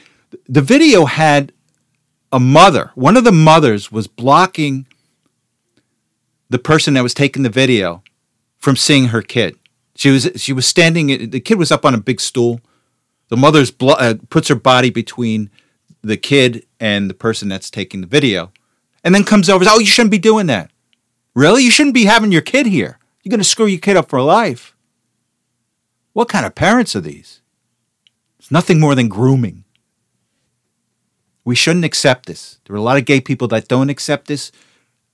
The 0.49 0.63
video 0.63 1.05
had 1.05 1.53
a 2.33 2.39
mother. 2.39 2.93
One 2.95 3.17
of 3.17 3.25
the 3.25 3.33
mothers 3.33 3.91
was 3.91 4.07
blocking 4.07 4.87
the 6.49 6.59
person 6.59 6.95
that 6.95 7.03
was 7.03 7.15
taking 7.15 7.43
the 7.43 7.51
video 7.51 8.03
from 8.59 8.77
seeing 8.77 9.07
her 9.07 9.23
kid. 9.23 9.57
She 9.95 10.11
was 10.11 10.31
she 10.37 10.53
was 10.53 10.67
standing. 10.67 11.31
The 11.31 11.41
kid 11.41 11.59
was 11.59 11.73
up 11.73 11.85
on 11.85 11.95
a 11.95 12.00
big 12.00 12.21
stool, 12.21 12.61
the 13.29 13.37
mother's 13.37 13.71
blo- 13.71 13.95
uh, 13.95 14.15
puts 14.31 14.49
her 14.49 14.55
body 14.55 14.91
between 14.91 15.50
the 16.03 16.17
kid 16.17 16.67
and 16.79 17.11
the 17.11 17.15
person 17.15 17.49
that's 17.49 17.71
taking 17.71 18.00
the 18.00 18.07
video, 18.07 18.53
and 19.05 19.15
then 19.15 19.25
comes 19.25 19.49
over. 19.49 19.65
Says, 19.65 19.75
oh, 19.75 19.81
you 19.81 19.87
shouldn't 19.87 20.11
be 20.11 20.19
doing 20.19 20.47
that. 20.47 20.71
Really, 21.35 21.62
you 21.62 21.71
shouldn't 21.71 21.95
be 21.95 22.05
having 22.05 22.33
your 22.33 22.43
kid 22.43 22.67
here. 22.67 22.99
You're 23.23 23.31
going 23.31 23.41
to 23.41 23.45
screw 23.45 23.67
your 23.67 23.81
kid 23.81 23.97
up 23.97 24.09
for 24.09 24.23
life. 24.23 24.75
What 26.12 26.29
kind 26.29 26.47
of 26.47 26.55
parents 26.55 26.97
are 26.97 27.00
these? 27.00 27.43
It's 28.38 28.50
nothing 28.50 28.81
more 28.81 28.95
than 28.95 29.09
grooming. 29.09 29.65
We 31.45 31.55
shouldn't 31.55 31.85
accept 31.85 32.27
this. 32.27 32.59
There 32.65 32.75
are 32.75 32.79
a 32.79 32.83
lot 32.83 32.99
of 32.99 33.05
gay 33.05 33.21
people 33.21 33.49
that 33.49 33.69
don't 33.69 33.91
accept 33.91 34.27
this. 34.27 34.50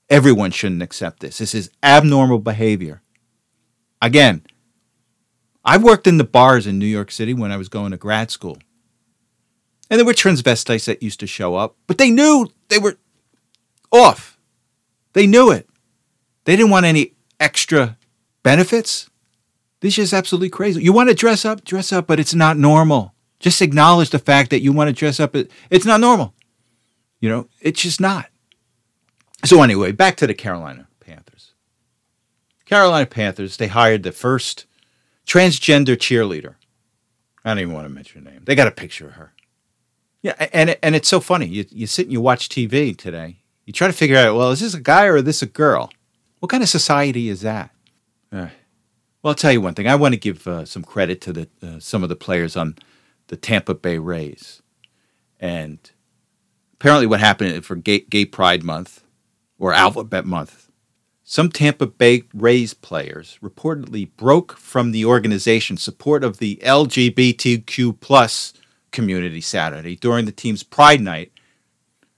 Everyone 0.09 0.51
shouldn't 0.51 0.81
accept 0.83 1.19
this. 1.19 1.37
This 1.37 1.53
is 1.55 1.69
abnormal 1.83 2.39
behavior. 2.39 3.01
Again, 4.01 4.43
I've 5.63 5.83
worked 5.83 6.07
in 6.07 6.17
the 6.17 6.23
bars 6.23 6.67
in 6.67 6.77
New 6.77 6.85
York 6.85 7.11
City 7.11 7.33
when 7.33 7.51
I 7.51 7.57
was 7.57 7.69
going 7.69 7.91
to 7.91 7.97
grad 7.97 8.29
school. 8.29 8.57
And 9.89 9.99
there 9.99 10.05
were 10.05 10.13
transvestites 10.13 10.85
that 10.85 11.03
used 11.03 11.19
to 11.19 11.27
show 11.27 11.55
up, 11.55 11.75
but 11.87 11.97
they 11.97 12.09
knew 12.09 12.51
they 12.69 12.79
were 12.79 12.97
off. 13.91 14.37
They 15.13 15.27
knew 15.27 15.51
it. 15.51 15.67
They 16.45 16.55
didn't 16.55 16.71
want 16.71 16.85
any 16.85 17.13
extra 17.39 17.97
benefits. 18.43 19.09
This 19.81 19.97
is 19.97 20.13
absolutely 20.13 20.49
crazy. 20.49 20.83
You 20.83 20.93
want 20.93 21.09
to 21.09 21.15
dress 21.15 21.45
up, 21.45 21.63
dress 21.63 21.91
up, 21.91 22.07
but 22.07 22.19
it's 22.19 22.35
not 22.35 22.57
normal. 22.57 23.13
Just 23.39 23.61
acknowledge 23.61 24.09
the 24.09 24.19
fact 24.19 24.49
that 24.51 24.61
you 24.61 24.71
want 24.71 24.87
to 24.87 24.93
dress 24.93 25.19
up. 25.19 25.35
It's 25.69 25.85
not 25.85 25.99
normal. 25.99 26.33
You 27.19 27.29
know, 27.29 27.47
it's 27.61 27.81
just 27.81 27.99
not. 27.99 28.27
So, 29.43 29.61
anyway, 29.61 29.91
back 29.91 30.15
to 30.17 30.27
the 30.27 30.33
Carolina 30.33 30.87
Panthers. 30.99 31.53
Carolina 32.65 33.05
Panthers, 33.05 33.57
they 33.57 33.67
hired 33.67 34.03
the 34.03 34.11
first 34.11 34.65
transgender 35.25 35.95
cheerleader. 35.95 36.55
I 37.43 37.51
don't 37.51 37.59
even 37.59 37.73
want 37.73 37.87
to 37.87 37.93
mention 37.93 38.25
her 38.25 38.31
name. 38.31 38.41
They 38.43 38.55
got 38.55 38.67
a 38.67 38.71
picture 38.71 39.07
of 39.07 39.13
her. 39.13 39.33
Yeah, 40.23 40.33
and 40.51 40.75
and 40.81 40.95
it's 40.95 41.07
so 41.07 41.19
funny. 41.19 41.45
You 41.45 41.65
you 41.69 41.85
sit 41.85 42.07
and 42.07 42.13
you 42.13 42.19
watch 42.19 42.49
TV 42.49 42.97
today. 42.97 43.37
You 43.65 43.73
try 43.73 43.85
to 43.85 43.93
figure 43.93 44.17
out, 44.17 44.35
well, 44.35 44.49
is 44.49 44.59
this 44.59 44.73
a 44.73 44.79
guy 44.79 45.05
or 45.05 45.17
is 45.17 45.23
this 45.23 45.43
a 45.43 45.47
girl? 45.47 45.91
What 46.39 46.49
kind 46.49 46.63
of 46.63 46.69
society 46.69 47.29
is 47.29 47.41
that? 47.41 47.69
Uh, 48.31 48.49
well, 49.21 49.31
I'll 49.31 49.35
tell 49.35 49.51
you 49.51 49.61
one 49.61 49.75
thing. 49.75 49.87
I 49.87 49.95
want 49.95 50.13
to 50.15 50.19
give 50.19 50.47
uh, 50.47 50.65
some 50.65 50.83
credit 50.83 51.21
to 51.21 51.33
the 51.33 51.47
uh, 51.61 51.79
some 51.79 52.01
of 52.01 52.09
the 52.09 52.15
players 52.15 52.57
on 52.57 52.75
the 53.27 53.37
Tampa 53.37 53.75
Bay 53.75 53.99
Rays, 53.99 54.63
and 55.39 55.77
apparently, 56.73 57.05
what 57.05 57.19
happened 57.19 57.63
for 57.63 57.75
Gay, 57.75 57.99
Gay 57.99 58.25
Pride 58.25 58.63
Month 58.63 59.03
or 59.59 59.73
Alphabet 59.73 60.25
Month, 60.25 60.64
some 61.27 61.49
Tampa 61.49 61.87
Bay 61.87 62.23
Rays 62.35 62.75
players 62.75 63.39
reportedly 63.41 64.09
broke 64.15 64.55
from 64.57 64.91
the 64.91 65.05
organization's 65.05 65.81
support 65.81 66.23
of 66.23 66.37
the 66.37 66.57
LGBTQ 66.63 67.99
plus 67.99 68.53
community 68.91 69.41
Saturday 69.41 69.95
during 69.95 70.25
the 70.25 70.31
team's 70.31 70.61
Pride 70.61 71.01
Night 71.01 71.31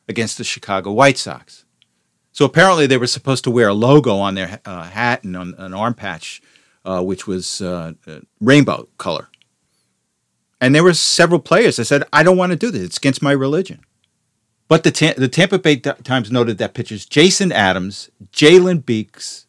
against 0.09 0.37
the 0.37 0.43
Chicago 0.43 0.91
White 0.91 1.17
Sox. 1.17 1.63
So 2.33 2.43
apparently 2.43 2.85
they 2.85 2.97
were 2.97 3.07
supposed 3.07 3.45
to 3.45 3.51
wear 3.51 3.69
a 3.69 3.73
logo 3.73 4.17
on 4.17 4.35
their 4.35 4.59
uh, 4.65 4.83
hat 4.83 5.23
and 5.23 5.37
on 5.37 5.55
an 5.57 5.73
arm 5.73 5.93
patch, 5.93 6.41
uh, 6.83 7.01
which 7.01 7.25
was 7.25 7.61
uh, 7.61 7.93
uh, 8.05 8.19
rainbow 8.41 8.89
color. 8.97 9.29
And 10.59 10.75
there 10.75 10.83
were 10.83 10.93
several 10.93 11.39
players 11.39 11.77
that 11.77 11.85
said, 11.85 12.03
"I 12.11 12.23
don't 12.23 12.37
want 12.37 12.51
to 12.51 12.57
do 12.57 12.71
this. 12.71 12.83
It's 12.83 12.97
against 12.97 13.21
my 13.21 13.31
religion." 13.31 13.79
But 14.67 14.83
the, 14.83 15.13
the 15.17 15.29
Tampa 15.29 15.59
Bay 15.59 15.77
Times 15.77 16.31
noted 16.31 16.57
that 16.57 16.73
pitchers 16.73 17.05
Jason 17.05 17.51
Adams, 17.51 18.09
Jalen 18.33 18.85
Beeks, 18.85 19.45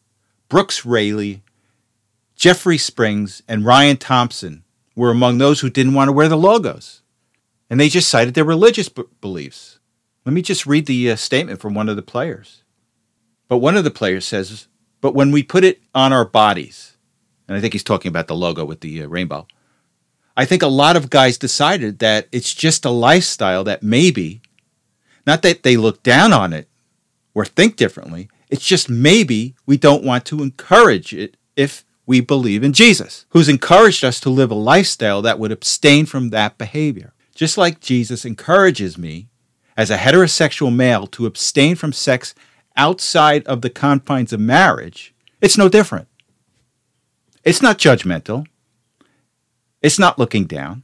Brooks 0.47 0.85
Raley, 0.85 1.43
Jeffrey 2.35 2.77
Springs, 2.77 3.43
and 3.47 3.65
Ryan 3.65 3.97
Thompson 3.97 4.63
were 4.95 5.11
among 5.11 5.37
those 5.37 5.59
who 5.59 5.69
didn't 5.69 5.93
want 5.93 6.07
to 6.07 6.13
wear 6.13 6.29
the 6.29 6.37
logos. 6.37 7.01
And 7.69 7.79
they 7.79 7.89
just 7.89 8.09
cited 8.09 8.33
their 8.33 8.45
religious 8.45 8.89
b- 8.89 9.03
beliefs. 9.21 9.79
Let 10.25 10.33
me 10.33 10.41
just 10.41 10.65
read 10.65 10.85
the 10.85 11.11
uh, 11.11 11.15
statement 11.15 11.59
from 11.59 11.73
one 11.73 11.89
of 11.89 11.95
the 11.95 12.01
players. 12.01 12.63
But 13.47 13.57
one 13.57 13.75
of 13.75 13.83
the 13.83 13.91
players 13.91 14.25
says, 14.25 14.67
But 15.01 15.13
when 15.13 15.31
we 15.31 15.43
put 15.43 15.63
it 15.63 15.81
on 15.93 16.13
our 16.13 16.25
bodies, 16.25 16.97
and 17.47 17.57
I 17.57 17.61
think 17.61 17.73
he's 17.73 17.83
talking 17.83 18.09
about 18.09 18.27
the 18.27 18.35
logo 18.35 18.63
with 18.63 18.79
the 18.79 19.03
uh, 19.03 19.07
rainbow, 19.07 19.47
I 20.37 20.45
think 20.45 20.61
a 20.61 20.67
lot 20.67 20.95
of 20.95 21.09
guys 21.09 21.37
decided 21.37 21.99
that 21.99 22.27
it's 22.31 22.53
just 22.53 22.85
a 22.85 22.89
lifestyle 22.89 23.63
that 23.65 23.83
maybe 23.83 24.41
not 25.29 25.43
that 25.43 25.61
they 25.61 25.77
look 25.77 26.01
down 26.01 26.33
on 26.33 26.53
it 26.53 26.67
or 27.35 27.45
think 27.45 27.75
differently. 27.75 28.29
It's 28.49 28.65
just 28.65 28.89
maybe 28.89 29.53
we 29.67 29.77
don't 29.77 30.03
want 30.03 30.25
to 30.25 30.41
encourage 30.41 31.13
it 31.13 31.37
if 31.55 31.85
we 32.07 32.19
believe 32.19 32.63
in 32.63 32.73
Jesus, 32.73 33.27
who's 33.29 33.47
encouraged 33.47 34.03
us 34.03 34.19
to 34.21 34.29
live 34.31 34.49
a 34.49 34.55
lifestyle 34.55 35.21
that 35.21 35.37
would 35.37 35.51
abstain 35.51 36.07
from 36.07 36.31
that 36.31 36.57
behavior. 36.57 37.13
Just 37.35 37.59
like 37.59 37.79
Jesus 37.79 38.25
encourages 38.25 38.97
me 38.97 39.27
as 39.77 39.91
a 39.91 39.97
heterosexual 39.97 40.75
male 40.75 41.05
to 41.05 41.27
abstain 41.27 41.75
from 41.75 41.93
sex 41.93 42.33
outside 42.75 43.45
of 43.45 43.61
the 43.61 43.69
confines 43.69 44.33
of 44.33 44.39
marriage, 44.39 45.13
it's 45.41 45.59
no 45.59 45.69
different. 45.69 46.07
It's 47.43 47.61
not 47.61 47.77
judgmental. 47.77 48.47
It's 49.83 49.99
not 49.99 50.17
looking 50.17 50.45
down. 50.45 50.81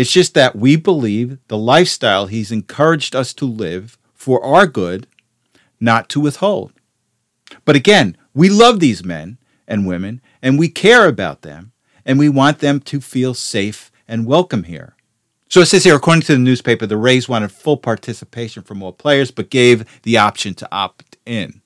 It's 0.00 0.10
just 0.10 0.32
that 0.32 0.56
we 0.56 0.76
believe 0.76 1.36
the 1.48 1.58
lifestyle 1.58 2.24
he's 2.24 2.50
encouraged 2.50 3.14
us 3.14 3.34
to 3.34 3.44
live 3.44 3.98
for 4.14 4.42
our 4.42 4.66
good, 4.66 5.06
not 5.78 6.08
to 6.08 6.20
withhold. 6.20 6.72
But 7.66 7.76
again, 7.76 8.16
we 8.32 8.48
love 8.48 8.80
these 8.80 9.04
men 9.04 9.36
and 9.68 9.86
women, 9.86 10.22
and 10.40 10.58
we 10.58 10.70
care 10.70 11.06
about 11.06 11.42
them, 11.42 11.72
and 12.06 12.18
we 12.18 12.30
want 12.30 12.60
them 12.60 12.80
to 12.80 13.02
feel 13.02 13.34
safe 13.34 13.92
and 14.08 14.24
welcome 14.24 14.62
here. 14.62 14.96
So 15.50 15.60
it 15.60 15.66
says 15.66 15.84
here, 15.84 15.96
according 15.96 16.22
to 16.22 16.32
the 16.32 16.38
newspaper, 16.38 16.86
the 16.86 16.96
Rays 16.96 17.28
wanted 17.28 17.52
full 17.52 17.76
participation 17.76 18.62
from 18.62 18.82
all 18.82 18.94
players, 18.94 19.30
but 19.30 19.50
gave 19.50 19.84
the 20.04 20.16
option 20.16 20.54
to 20.54 20.68
opt 20.72 21.18
in. 21.26 21.60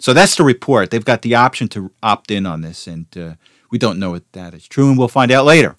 So 0.00 0.12
that's 0.12 0.34
the 0.34 0.42
report. 0.42 0.90
They've 0.90 1.04
got 1.04 1.22
the 1.22 1.36
option 1.36 1.68
to 1.68 1.92
opt 2.02 2.32
in 2.32 2.46
on 2.46 2.62
this, 2.62 2.88
and 2.88 3.06
uh, 3.16 3.34
we 3.70 3.78
don't 3.78 4.00
know 4.00 4.14
if 4.14 4.24
that 4.32 4.54
is 4.54 4.66
true, 4.66 4.88
and 4.88 4.98
we'll 4.98 5.06
find 5.06 5.30
out 5.30 5.44
later. 5.44 5.76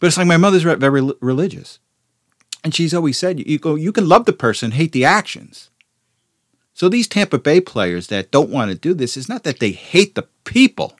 But 0.00 0.08
it's 0.08 0.16
like 0.16 0.26
my 0.26 0.36
mother's 0.36 0.62
very 0.62 1.12
religious. 1.20 1.78
And 2.62 2.74
she's 2.74 2.94
always 2.94 3.16
said, 3.16 3.46
you 3.46 3.58
go, 3.58 3.74
you 3.74 3.92
can 3.92 4.08
love 4.08 4.24
the 4.24 4.32
person, 4.32 4.72
hate 4.72 4.92
the 4.92 5.04
actions. 5.04 5.70
So 6.74 6.88
these 6.88 7.08
Tampa 7.08 7.38
Bay 7.38 7.60
players 7.60 8.08
that 8.08 8.30
don't 8.30 8.50
want 8.50 8.70
to 8.70 8.76
do 8.76 8.92
this 8.92 9.16
is 9.16 9.28
not 9.28 9.44
that 9.44 9.60
they 9.60 9.70
hate 9.70 10.14
the 10.14 10.26
people 10.44 10.96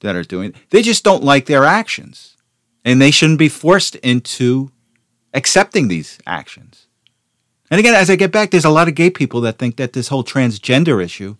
that 0.00 0.16
are 0.16 0.22
doing 0.22 0.50
it. 0.50 0.56
They 0.70 0.82
just 0.82 1.04
don't 1.04 1.24
like 1.24 1.46
their 1.46 1.64
actions. 1.64 2.36
And 2.84 3.02
they 3.02 3.10
shouldn't 3.10 3.38
be 3.38 3.50
forced 3.50 3.96
into 3.96 4.70
accepting 5.34 5.88
these 5.88 6.18
actions. 6.26 6.86
And 7.70 7.78
again, 7.78 7.94
as 7.94 8.08
I 8.08 8.16
get 8.16 8.32
back, 8.32 8.50
there's 8.50 8.64
a 8.64 8.70
lot 8.70 8.88
of 8.88 8.94
gay 8.94 9.10
people 9.10 9.42
that 9.42 9.58
think 9.58 9.76
that 9.76 9.92
this 9.92 10.08
whole 10.08 10.24
transgender 10.24 11.02
issue 11.02 11.36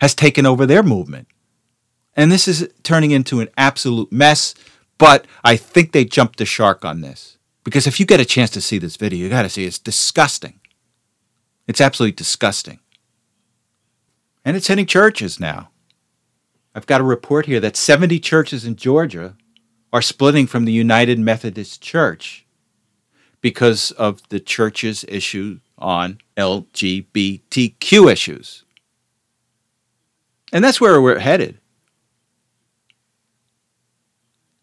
has 0.00 0.14
taken 0.14 0.44
over 0.44 0.66
their 0.66 0.82
movement. 0.82 1.28
And 2.16 2.30
this 2.30 2.48
is 2.48 2.68
turning 2.82 3.10
into 3.10 3.40
an 3.40 3.48
absolute 3.56 4.12
mess. 4.12 4.54
But 4.98 5.26
I 5.42 5.56
think 5.56 5.92
they 5.92 6.04
jumped 6.04 6.38
the 6.38 6.44
shark 6.44 6.84
on 6.84 7.00
this. 7.00 7.38
Because 7.64 7.86
if 7.86 7.98
you 7.98 8.06
get 8.06 8.20
a 8.20 8.24
chance 8.24 8.50
to 8.50 8.60
see 8.60 8.78
this 8.78 8.96
video, 8.96 9.18
you 9.18 9.30
got 9.30 9.42
to 9.42 9.48
see 9.48 9.64
it's 9.64 9.78
disgusting. 9.78 10.60
It's 11.66 11.80
absolutely 11.80 12.14
disgusting. 12.14 12.80
And 14.44 14.56
it's 14.56 14.66
hitting 14.66 14.86
churches 14.86 15.40
now. 15.40 15.70
I've 16.74 16.86
got 16.86 17.00
a 17.00 17.04
report 17.04 17.46
here 17.46 17.60
that 17.60 17.76
70 17.76 18.20
churches 18.20 18.64
in 18.64 18.76
Georgia 18.76 19.36
are 19.92 20.02
splitting 20.02 20.46
from 20.46 20.64
the 20.64 20.72
United 20.72 21.18
Methodist 21.18 21.80
Church 21.80 22.44
because 23.40 23.92
of 23.92 24.20
the 24.28 24.40
church's 24.40 25.04
issue 25.08 25.60
on 25.78 26.18
LGBTQ 26.36 28.10
issues. 28.10 28.64
And 30.52 30.64
that's 30.64 30.80
where 30.80 31.00
we're 31.00 31.18
headed. 31.18 31.58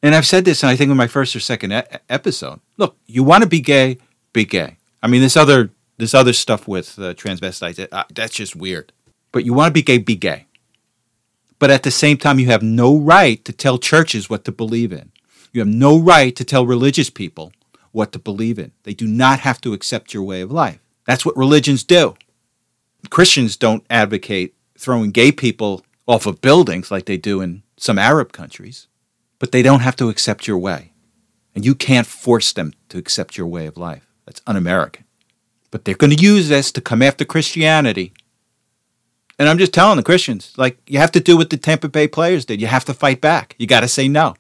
And 0.04 0.16
I've 0.16 0.26
said 0.26 0.46
this, 0.46 0.64
and 0.64 0.70
I 0.70 0.76
think 0.76 0.90
in 0.90 0.98
my 0.98 1.08
first 1.08 1.36
or 1.36 1.40
second 1.40 1.72
e- 1.72 1.98
episode. 2.10 2.60
Look, 2.78 2.98
you 3.06 3.24
want 3.24 3.44
to 3.44 3.50
be 3.50 3.60
gay, 3.60 3.98
be 4.34 4.46
gay. 4.46 4.78
I 5.04 5.08
mean, 5.08 5.22
this 5.22 5.38
other 5.38 5.72
this 5.98 6.14
other 6.16 6.34
stuff 6.34 6.68
with 6.68 6.98
uh, 6.98 7.14
transvestites, 7.14 7.88
uh, 7.92 8.04
that's 8.12 8.34
just 8.34 8.56
weird. 8.56 8.92
But 9.32 9.46
you 9.46 9.54
want 9.54 9.70
to 9.70 9.74
be 9.74 9.84
gay, 9.84 10.00
be 10.00 10.16
gay. 10.16 10.48
But 11.60 11.70
at 11.70 11.84
the 11.84 11.92
same 11.92 12.18
time, 12.18 12.40
you 12.40 12.48
have 12.48 12.64
no 12.64 12.98
right 12.98 13.44
to 13.46 13.54
tell 13.54 13.78
churches 13.78 14.28
what 14.28 14.44
to 14.46 14.52
believe 14.52 14.92
in. 14.92 15.12
You 15.54 15.62
have 15.62 15.68
no 15.68 16.00
right 16.00 16.36
to 16.36 16.44
tell 16.44 16.66
religious 16.66 17.12
people 17.12 17.54
what 17.92 18.12
to 18.14 18.20
believe 18.20 18.58
in. 18.58 18.72
They 18.82 18.96
do 18.96 19.06
not 19.06 19.42
have 19.42 19.62
to 19.62 19.74
accept 19.74 20.14
your 20.14 20.24
way 20.24 20.42
of 20.42 20.52
life. 20.52 20.80
That's 21.06 21.24
what 21.24 21.38
religions 21.38 21.84
do. 21.84 22.16
Christians 23.12 23.56
don't 23.58 23.86
advocate 23.90 24.56
throwing 24.78 25.12
gay 25.12 25.32
people 25.32 25.86
off 26.08 26.26
of 26.26 26.42
buildings 26.42 26.90
like 26.90 27.06
they 27.06 27.18
do 27.18 27.42
in 27.42 27.62
some 27.78 28.00
Arab 28.00 28.32
countries 28.32 28.88
but 29.42 29.52
they 29.52 29.64
don't 29.64 29.80
have 29.80 29.96
to 29.96 30.08
accept 30.08 30.48
your 30.48 30.60
way. 30.60 30.92
And 31.56 31.66
you 31.66 31.74
can't 31.74 32.06
force 32.06 32.54
them 32.54 32.74
to 32.90 33.00
accept 33.00 33.38
your 33.40 33.48
way 33.48 33.66
of 33.66 33.76
life. 33.76 34.06
That's 34.24 34.40
un 34.46 34.56
American. 34.56 35.04
But 35.72 35.84
they're 35.84 35.96
going 35.96 36.16
to 36.16 36.24
use 36.24 36.48
this 36.48 36.72
to 36.74 36.80
come 36.80 37.02
after 37.02 37.26
Christianity. 37.26 38.14
And 39.40 39.50
I'm 39.50 39.58
just 39.58 39.74
telling 39.74 39.98
the 39.98 40.04
Christians, 40.04 40.54
like, 40.58 40.78
you 40.88 41.00
have 41.00 41.12
to 41.14 41.20
do 41.20 41.36
what 41.36 41.50
the 41.50 41.58
Tampa 41.58 41.90
Bay 41.90 42.08
players 42.08 42.46
did. 42.46 42.62
You 42.62 42.68
have 42.68 42.86
to 42.86 42.94
fight 42.94 43.20
back. 43.20 43.56
You 43.58 43.66
got 43.66 43.80
to 43.80 43.88
say 43.88 44.08
no. 44.08 44.36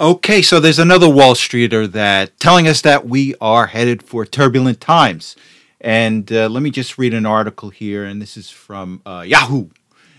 Okay, 0.00 0.42
so 0.42 0.58
there's 0.58 0.80
another 0.80 1.08
Wall 1.08 1.36
Streeter 1.36 1.86
that 1.86 2.40
telling 2.40 2.66
us 2.66 2.80
that 2.80 3.06
we 3.06 3.36
are 3.40 3.68
headed 3.68 4.02
for 4.02 4.26
turbulent 4.26 4.80
times. 4.80 5.36
And 5.80 6.30
uh, 6.32 6.48
let 6.48 6.64
me 6.64 6.70
just 6.70 6.98
read 6.98 7.14
an 7.14 7.24
article 7.24 7.70
here, 7.70 8.04
and 8.04 8.20
this 8.20 8.36
is 8.36 8.50
from 8.50 9.00
uh, 9.06 9.22
Yahoo. 9.24 9.68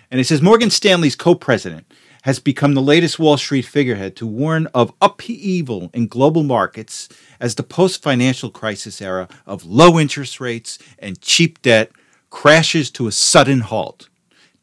And 0.10 0.22
it 0.22 0.24
says 0.24 0.42
Morgan 0.42 0.70
Stanley's 0.70 1.18
co 1.18 1.36
president 1.36 1.91
has 2.22 2.40
become 2.40 2.74
the 2.74 2.82
latest 2.82 3.20
Wall 3.20 3.38
Street 3.38 3.64
figurehead 3.64 4.16
to 4.16 4.28
warn 4.28 4.68
of 4.68 4.94
upheaval 5.02 5.90
in 5.94 6.08
global 6.08 6.44
markets 6.44 7.10
as 7.40 7.56
the 7.56 7.64
post 7.64 8.02
financial 8.02 8.50
crisis 8.50 9.02
era 9.02 9.28
of 9.46 9.66
low 9.66 10.00
interest 10.00 10.40
rates 10.40 10.78
and 11.00 11.22
cheap 11.22 11.62
debt 11.62 11.92
crashes 12.30 12.92
to 12.92 13.08
a 13.08 13.12
sudden 13.12 13.62
halt. 13.62 14.10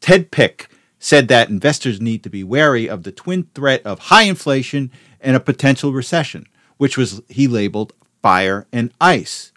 Ted 0.01 0.31
Pick 0.31 0.69
said 0.99 1.27
that 1.27 1.49
investors 1.49 2.01
need 2.01 2.23
to 2.23 2.29
be 2.29 2.43
wary 2.43 2.89
of 2.89 3.03
the 3.03 3.11
twin 3.11 3.43
threat 3.53 3.85
of 3.85 3.99
high 3.99 4.23
inflation 4.23 4.91
and 5.21 5.35
a 5.35 5.39
potential 5.39 5.91
recession, 5.91 6.47
which 6.77 6.97
was 6.97 7.21
he 7.27 7.47
labeled 7.47 7.93
fire 8.21 8.67
and 8.71 8.93
ice. 8.99 9.51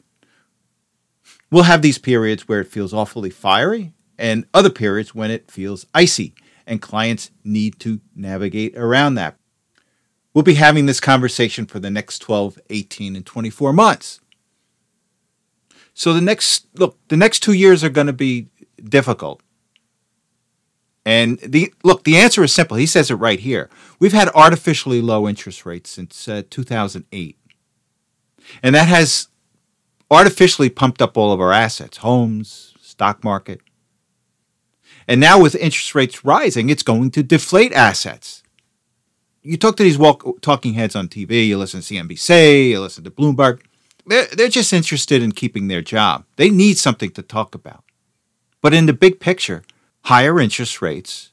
We'll 1.51 1.65
have 1.65 1.83
these 1.83 1.99
periods 1.99 2.49
where 2.49 2.61
it 2.61 2.69
feels 2.69 2.95
awfully 2.95 3.31
fiery 3.31 3.93
and 4.19 4.47
other 4.55 4.71
periods 4.71 5.15
when 5.15 5.31
it 5.31 5.51
feels 5.51 5.87
icy 5.95 6.35
and 6.67 6.83
clients 6.83 7.31
need 7.45 7.79
to 7.81 8.01
navigate 8.15 8.77
around 8.77 9.15
that. 9.15 9.37
We'll 10.35 10.43
be 10.43 10.55
having 10.55 10.87
this 10.87 11.01
conversation 11.01 11.67
for 11.67 11.79
the 11.79 11.91
next 11.91 12.21
12, 12.21 12.59
18, 12.71 13.17
and 13.17 13.27
24 13.27 13.73
months. 13.73 14.21
So 15.95 16.15
the 16.15 16.23
next 16.23 16.67
look, 16.75 16.97
the 17.09 17.17
next 17.17 17.41
2 17.41 17.53
years 17.53 17.85
are 17.85 17.91
going 17.91 18.07
to 18.07 18.13
be 18.13 18.49
difficult. 18.83 19.43
And 21.05 21.39
the 21.41 21.73
look, 21.83 22.05
the 22.05 22.17
answer 22.17 22.43
is 22.45 22.53
simple. 22.53 22.77
He 22.77 22.87
says 22.87 23.11
it 23.11 23.17
right 23.17 23.41
here. 23.41 23.69
We've 23.99 24.13
had 24.13 24.29
artificially 24.31 25.01
low 25.01 25.29
interest 25.29 25.67
rates 25.67 25.91
since 25.91 26.29
uh, 26.29 26.43
2008. 26.49 27.39
And 28.63 28.75
that 28.75 28.89
has 28.89 29.29
artificially 30.11 30.71
pumped 30.71 31.03
up 31.03 31.17
all 31.17 31.33
of 31.33 31.41
our 31.41 31.53
assets, 31.53 31.99
homes, 31.99 32.75
stock 32.81 33.25
market, 33.25 33.61
and 35.13 35.21
now 35.21 35.39
with 35.39 35.55
interest 35.57 35.95
rates 35.95 36.25
rising, 36.25 36.71
it's 36.71 36.83
going 36.83 37.11
to 37.11 37.23
deflate 37.23 37.75
assets. 37.75 38.43
You 39.43 39.59
talk 39.59 39.77
to 39.77 39.83
these 39.83 39.99
walk, 39.99 40.41
talking 40.41 40.73
heads 40.73 40.97
on 40.97 41.09
TV, 41.09 41.47
you 41.47 41.59
listen 41.59 41.83
to 41.83 41.95
CNBC, 41.95 42.71
you 42.71 42.81
listen 42.81 43.05
to 43.05 43.11
Bloomberg. 43.11 43.61
They're, 44.07 44.25
they're 44.29 44.49
just 44.49 44.73
interested 44.73 45.23
in 45.23 45.33
keeping 45.33 45.69
their 45.69 45.83
job. 45.83 46.25
They 46.37 46.49
need 46.49 46.79
something 46.79 47.11
to 47.11 47.21
talk 47.21 47.55
about. 47.55 47.85
But 48.63 48.73
in 48.73 48.87
the 48.87 48.95
big 48.95 49.21
picture, 49.21 49.65
higher 50.07 50.41
interest 50.41 50.81
rates 50.81 51.33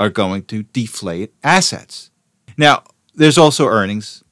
are 0.00 0.10
going 0.10 0.42
to 0.46 0.64
deflate 0.64 1.32
assets. 1.44 2.10
Now, 2.56 2.82
there's 3.14 3.38
also 3.38 3.68
earnings. 3.68 4.24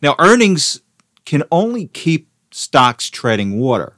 Now, 0.00 0.14
earnings 0.20 0.82
can 1.24 1.42
only 1.50 1.88
keep 1.88 2.28
stocks 2.52 3.10
treading 3.10 3.58
water. 3.58 3.96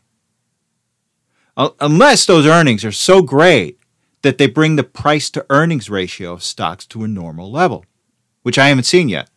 Uh, 1.54 1.68
unless 1.80 2.24
those 2.24 2.46
earnings 2.46 2.82
are 2.82 2.92
so 2.92 3.20
great 3.20 3.78
that 4.22 4.38
they 4.38 4.46
bring 4.46 4.76
the 4.76 4.84
price 4.84 5.30
to 5.30 5.46
earnings 5.50 5.90
ratio 5.90 6.32
of 6.32 6.42
stocks 6.42 6.86
to 6.86 7.04
a 7.04 7.08
normal 7.08 7.50
level, 7.50 7.84
which 8.42 8.58
I 8.58 8.68
haven't 8.68 8.84
seen 8.84 9.08
yet. 9.08 9.28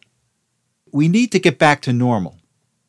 We 0.91 1.07
need 1.07 1.31
to 1.33 1.39
get 1.39 1.59
back 1.59 1.81
to 1.83 1.93
normal. 1.93 2.39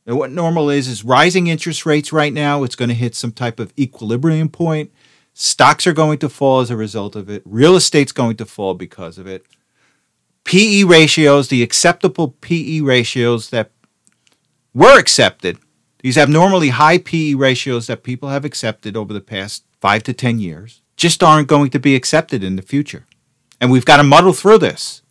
And 0.06 0.16
what 0.16 0.30
normal 0.30 0.70
is, 0.70 0.86
is 0.86 1.04
rising 1.04 1.48
interest 1.48 1.84
rates 1.84 2.12
right 2.12 2.32
now. 2.32 2.62
It's 2.62 2.76
going 2.76 2.90
to 2.90 2.94
hit 2.94 3.14
some 3.14 3.32
type 3.32 3.58
of 3.58 3.72
equilibrium 3.76 4.48
point. 4.48 4.92
Stocks 5.34 5.86
are 5.86 5.92
going 5.92 6.18
to 6.18 6.28
fall 6.28 6.60
as 6.60 6.70
a 6.70 6.76
result 6.76 7.16
of 7.16 7.28
it. 7.28 7.42
Real 7.44 7.74
estate's 7.74 8.12
going 8.12 8.36
to 8.36 8.46
fall 8.46 8.74
because 8.74 9.18
of 9.18 9.26
it. 9.26 9.44
PE 10.44 10.84
ratios, 10.84 11.48
the 11.48 11.62
acceptable 11.62 12.36
PE 12.40 12.80
ratios 12.80 13.50
that 13.50 13.72
were 14.72 14.98
accepted, 14.98 15.58
these 16.00 16.16
abnormally 16.16 16.68
high 16.68 16.98
PE 16.98 17.34
ratios 17.34 17.88
that 17.88 18.04
people 18.04 18.28
have 18.28 18.44
accepted 18.44 18.96
over 18.96 19.12
the 19.12 19.20
past 19.20 19.64
five 19.80 20.04
to 20.04 20.12
10 20.12 20.38
years, 20.38 20.82
just 20.96 21.22
aren't 21.22 21.48
going 21.48 21.70
to 21.70 21.78
be 21.78 21.94
accepted 21.94 22.42
in 22.42 22.56
the 22.56 22.62
future. 22.62 23.04
And 23.60 23.70
we've 23.70 23.84
got 23.84 23.98
to 23.98 24.02
muddle 24.02 24.32
through 24.32 24.58
this. 24.58 25.02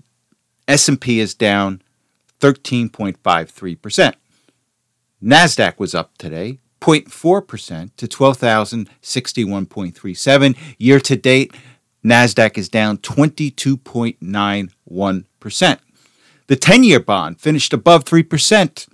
S&P 0.67 1.19
is 1.19 1.35
down 1.35 1.81
13.53%. 2.39 4.13
Nasdaq 5.23 5.77
was 5.77 5.93
up 5.93 6.17
today 6.17 6.57
0.4% 6.81 7.91
to 7.95 8.07
12,061.37. 8.07 10.57
Year 10.79 10.99
to 10.99 11.15
date, 11.15 11.53
Nasdaq 12.03 12.57
is 12.57 12.69
down 12.69 12.97
22.91%. 12.97 15.79
The 16.47 16.57
10-year 16.57 16.99
bond 16.99 17.39
finished 17.39 17.71
above 17.71 18.03
3% 18.03 18.87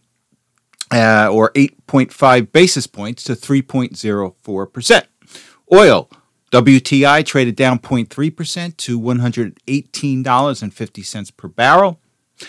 uh, 0.91 1.29
or 1.31 1.53
8.5 1.53 2.51
basis 2.51 2.87
points 2.87 3.23
to 3.23 3.31
3.04%. 3.33 5.03
Oil, 5.73 6.09
WTI 6.51 7.25
traded 7.25 7.55
down 7.55 7.79
0.3% 7.79 8.77
to 8.77 8.99
$118.50 8.99 11.37
per 11.37 11.47
barrel. 11.47 11.99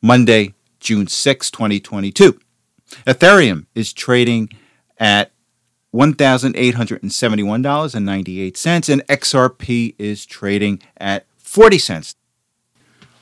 Monday, 0.00 0.54
June 0.80 1.06
6, 1.06 1.50
2022. 1.50 2.40
Ethereum 3.06 3.66
is 3.74 3.92
trading 3.92 4.48
at 4.98 5.31
$1,871.98, 5.94 8.88
and 8.88 9.06
XRP 9.06 9.94
is 9.98 10.26
trading 10.26 10.82
at 10.96 11.26
40 11.38 11.78
cents. 11.78 12.16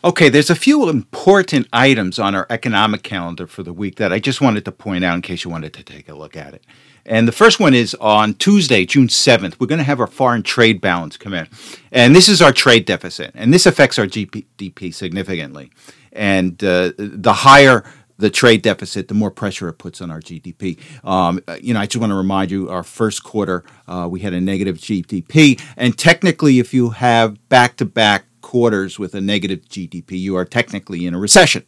Okay, 0.02 0.30
there's 0.30 0.48
a 0.48 0.54
few 0.54 0.88
important 0.88 1.68
items 1.74 2.18
on 2.18 2.34
our 2.34 2.46
economic 2.48 3.02
calendar 3.02 3.46
for 3.46 3.62
the 3.62 3.74
week 3.74 3.96
that 3.96 4.14
I 4.14 4.18
just 4.18 4.40
wanted 4.40 4.64
to 4.64 4.72
point 4.72 5.04
out 5.04 5.14
in 5.14 5.20
case 5.20 5.44
you 5.44 5.50
wanted 5.50 5.74
to 5.74 5.82
take 5.82 6.08
a 6.08 6.14
look 6.14 6.38
at 6.38 6.54
it. 6.54 6.64
And 7.04 7.28
the 7.28 7.32
first 7.32 7.60
one 7.60 7.74
is 7.74 7.94
on 7.96 8.32
Tuesday, 8.34 8.86
June 8.86 9.08
7th, 9.08 9.58
we're 9.58 9.66
going 9.66 9.78
to 9.78 9.84
have 9.84 10.00
our 10.00 10.06
foreign 10.06 10.42
trade 10.42 10.80
balance 10.80 11.18
come 11.18 11.34
in. 11.34 11.48
And 11.92 12.16
this 12.16 12.30
is 12.30 12.40
our 12.40 12.52
trade 12.52 12.86
deficit, 12.86 13.32
and 13.34 13.52
this 13.52 13.66
affects 13.66 13.98
our 13.98 14.06
GDP 14.06 14.94
significantly. 14.94 15.70
And 16.12 16.62
uh, 16.64 16.92
the 16.96 17.32
higher 17.32 17.84
the 18.20 18.30
trade 18.30 18.62
deficit, 18.62 19.08
the 19.08 19.14
more 19.14 19.30
pressure 19.30 19.68
it 19.68 19.74
puts 19.74 20.00
on 20.00 20.10
our 20.10 20.20
GDP. 20.20 20.78
Um, 21.04 21.40
you 21.60 21.74
know, 21.74 21.80
I 21.80 21.86
just 21.86 22.00
want 22.00 22.10
to 22.10 22.16
remind 22.16 22.50
you, 22.50 22.68
our 22.68 22.82
first 22.82 23.24
quarter, 23.24 23.64
uh, 23.88 24.06
we 24.10 24.20
had 24.20 24.32
a 24.32 24.40
negative 24.40 24.76
GDP. 24.76 25.60
And 25.76 25.98
technically, 25.98 26.58
if 26.58 26.72
you 26.72 26.90
have 26.90 27.48
back 27.48 27.76
to 27.78 27.84
back 27.84 28.26
quarters 28.42 28.98
with 28.98 29.14
a 29.14 29.20
negative 29.20 29.60
GDP, 29.68 30.12
you 30.12 30.36
are 30.36 30.44
technically 30.44 31.06
in 31.06 31.14
a 31.14 31.18
recession. 31.18 31.64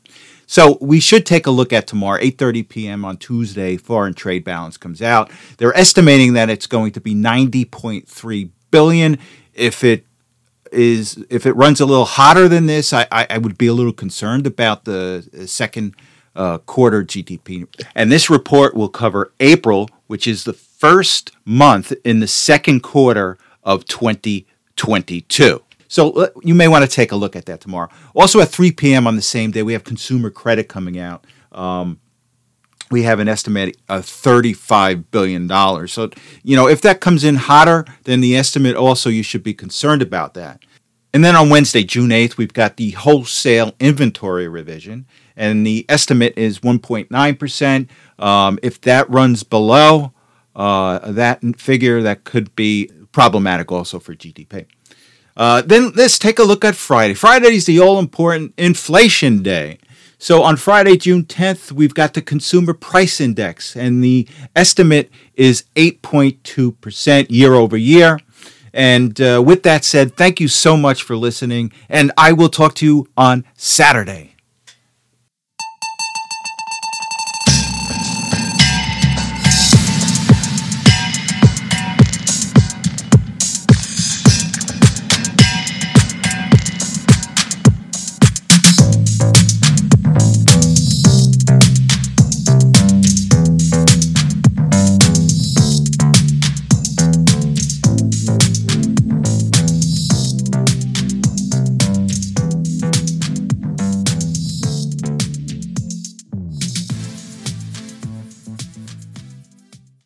So 0.47 0.77
we 0.81 1.01
should 1.01 1.25
take 1.25 1.47
a 1.47 1.51
look 1.51 1.73
at 1.73 1.87
tomorrow, 1.87 2.21
8:30 2.21 2.69
p.m. 2.69 3.05
on 3.05 3.17
Tuesday. 3.17 3.77
Foreign 3.77 4.15
trade 4.15 4.45
balance 4.45 4.77
comes 4.77 5.01
out. 5.01 5.31
They're 5.57 5.77
estimating 5.77 6.35
that 6.35 6.51
it's 6.51 6.67
going 6.67 6.93
to 6.93 7.01
be 7.01 7.15
90.3 7.15 8.51
billion. 8.71 9.19
If 9.55 9.85
it 9.85 10.05
is, 10.71 11.25
if 11.31 11.47
it 11.47 11.53
runs 11.53 11.81
a 11.81 11.87
little 11.87 12.05
hotter 12.05 12.49
than 12.49 12.67
this, 12.67 12.93
I, 12.93 13.07
I, 13.13 13.27
I 13.31 13.39
would 13.39 13.57
be 13.57 13.67
a 13.67 13.73
little 13.73 13.93
concerned 13.93 14.47
about 14.47 14.85
the 14.85 15.45
second 15.47 15.95
uh, 16.35 16.59
quarter 16.59 17.05
GDP. 17.05 17.67
And 17.95 18.11
this 18.11 18.31
report 18.31 18.75
will 18.75 18.89
cover 18.89 19.33
April, 19.41 19.91
which 20.07 20.27
is 20.27 20.45
the 20.45 20.53
first 20.53 21.33
month 21.45 21.93
in 22.05 22.21
the 22.21 22.27
second 22.27 22.81
quarter 22.81 23.39
of 23.63 23.85
2022. 23.87 25.63
So 25.89 26.11
uh, 26.13 26.29
you 26.43 26.55
may 26.55 26.69
want 26.69 26.85
to 26.85 26.91
take 26.91 27.13
a 27.13 27.17
look 27.17 27.37
at 27.37 27.47
that 27.47 27.61
tomorrow. 27.61 27.89
Also 28.15 28.41
at 28.41 28.49
3 28.49 28.73
p.m. 28.73 29.07
on 29.07 29.17
the 29.17 29.23
same 29.23 29.51
day, 29.51 29.63
we 29.63 29.75
have 29.75 29.85
consumer 29.85 30.31
credit 30.31 30.69
coming 30.69 30.99
out. 30.99 31.27
Um, 31.53 32.01
we 32.91 33.03
have 33.03 33.21
an 33.21 33.29
estimate 33.29 33.77
of 33.89 34.05
$35 34.05 35.05
billion. 35.11 35.49
So, 35.89 36.11
you 36.43 36.57
know, 36.57 36.69
if 36.69 36.83
that 36.83 37.01
comes 37.01 37.25
in 37.25 37.37
hotter 37.37 37.87
than 38.05 38.21
the 38.21 38.37
estimate, 38.37 38.77
also 38.77 39.09
you 39.09 39.23
should 39.23 39.43
be 39.43 39.55
concerned 39.55 40.03
about 40.03 40.35
that. 40.35 40.63
And 41.15 41.25
then 41.25 41.37
on 41.37 41.51
Wednesday, 41.51 41.85
June 41.85 42.11
8th, 42.11 42.37
we've 42.37 42.53
got 42.53 42.77
the 42.77 42.91
wholesale 42.93 43.75
inventory 43.81 44.49
revision, 44.49 45.07
and 45.37 45.67
the 45.67 45.85
estimate 45.89 46.35
is 46.37 46.61
1.9%. 46.61 47.89
Um, 48.19 48.59
if 48.63 48.81
that 48.83 49.09
runs 49.11 49.43
below 49.43 50.13
uh, 50.55 50.99
that 51.13 51.41
figure, 51.59 52.03
that 52.03 52.25
could 52.25 52.55
be 52.57 52.91
problematic 53.13 53.71
also 53.71 53.99
for 53.99 54.15
GDP. 54.15 54.67
Uh, 55.37 55.63
then 55.63 55.93
let's 55.95 56.19
take 56.19 56.39
a 56.39 56.45
look 56.45 56.65
at 56.65 56.77
Friday. 56.77 57.15
Friday 57.15 57.55
is 57.55 57.67
the 57.67 57.81
all 57.81 57.99
important 57.99 58.53
inflation 58.57 59.43
day. 59.43 59.79
So 60.19 60.45
on 60.45 60.57
Friday, 60.57 60.97
June 60.97 61.25
10th, 61.25 61.73
we've 61.73 61.95
got 61.95 62.15
the 62.15 62.23
consumer 62.23 62.75
price 62.75 63.21
index, 63.21 63.75
and 63.75 64.05
the 64.05 64.29
estimate 64.55 65.11
is 65.35 65.65
8.2% 65.75 67.27
year 67.29 67.55
over 67.55 67.77
year. 67.77 68.21
And 68.73 69.21
uh, 69.21 69.43
with 69.45 69.65
that 69.65 69.85
said, 69.85 70.17
thank 70.17 70.39
you 70.39 70.49
so 70.49 70.77
much 70.77 71.03
for 71.03 71.17
listening, 71.17 71.73
and 71.89 72.13
I 72.17 72.33
will 72.33 72.49
talk 72.49 72.75
to 72.77 72.87
you 72.87 73.09
on 73.17 73.45
Saturday. 73.55 74.32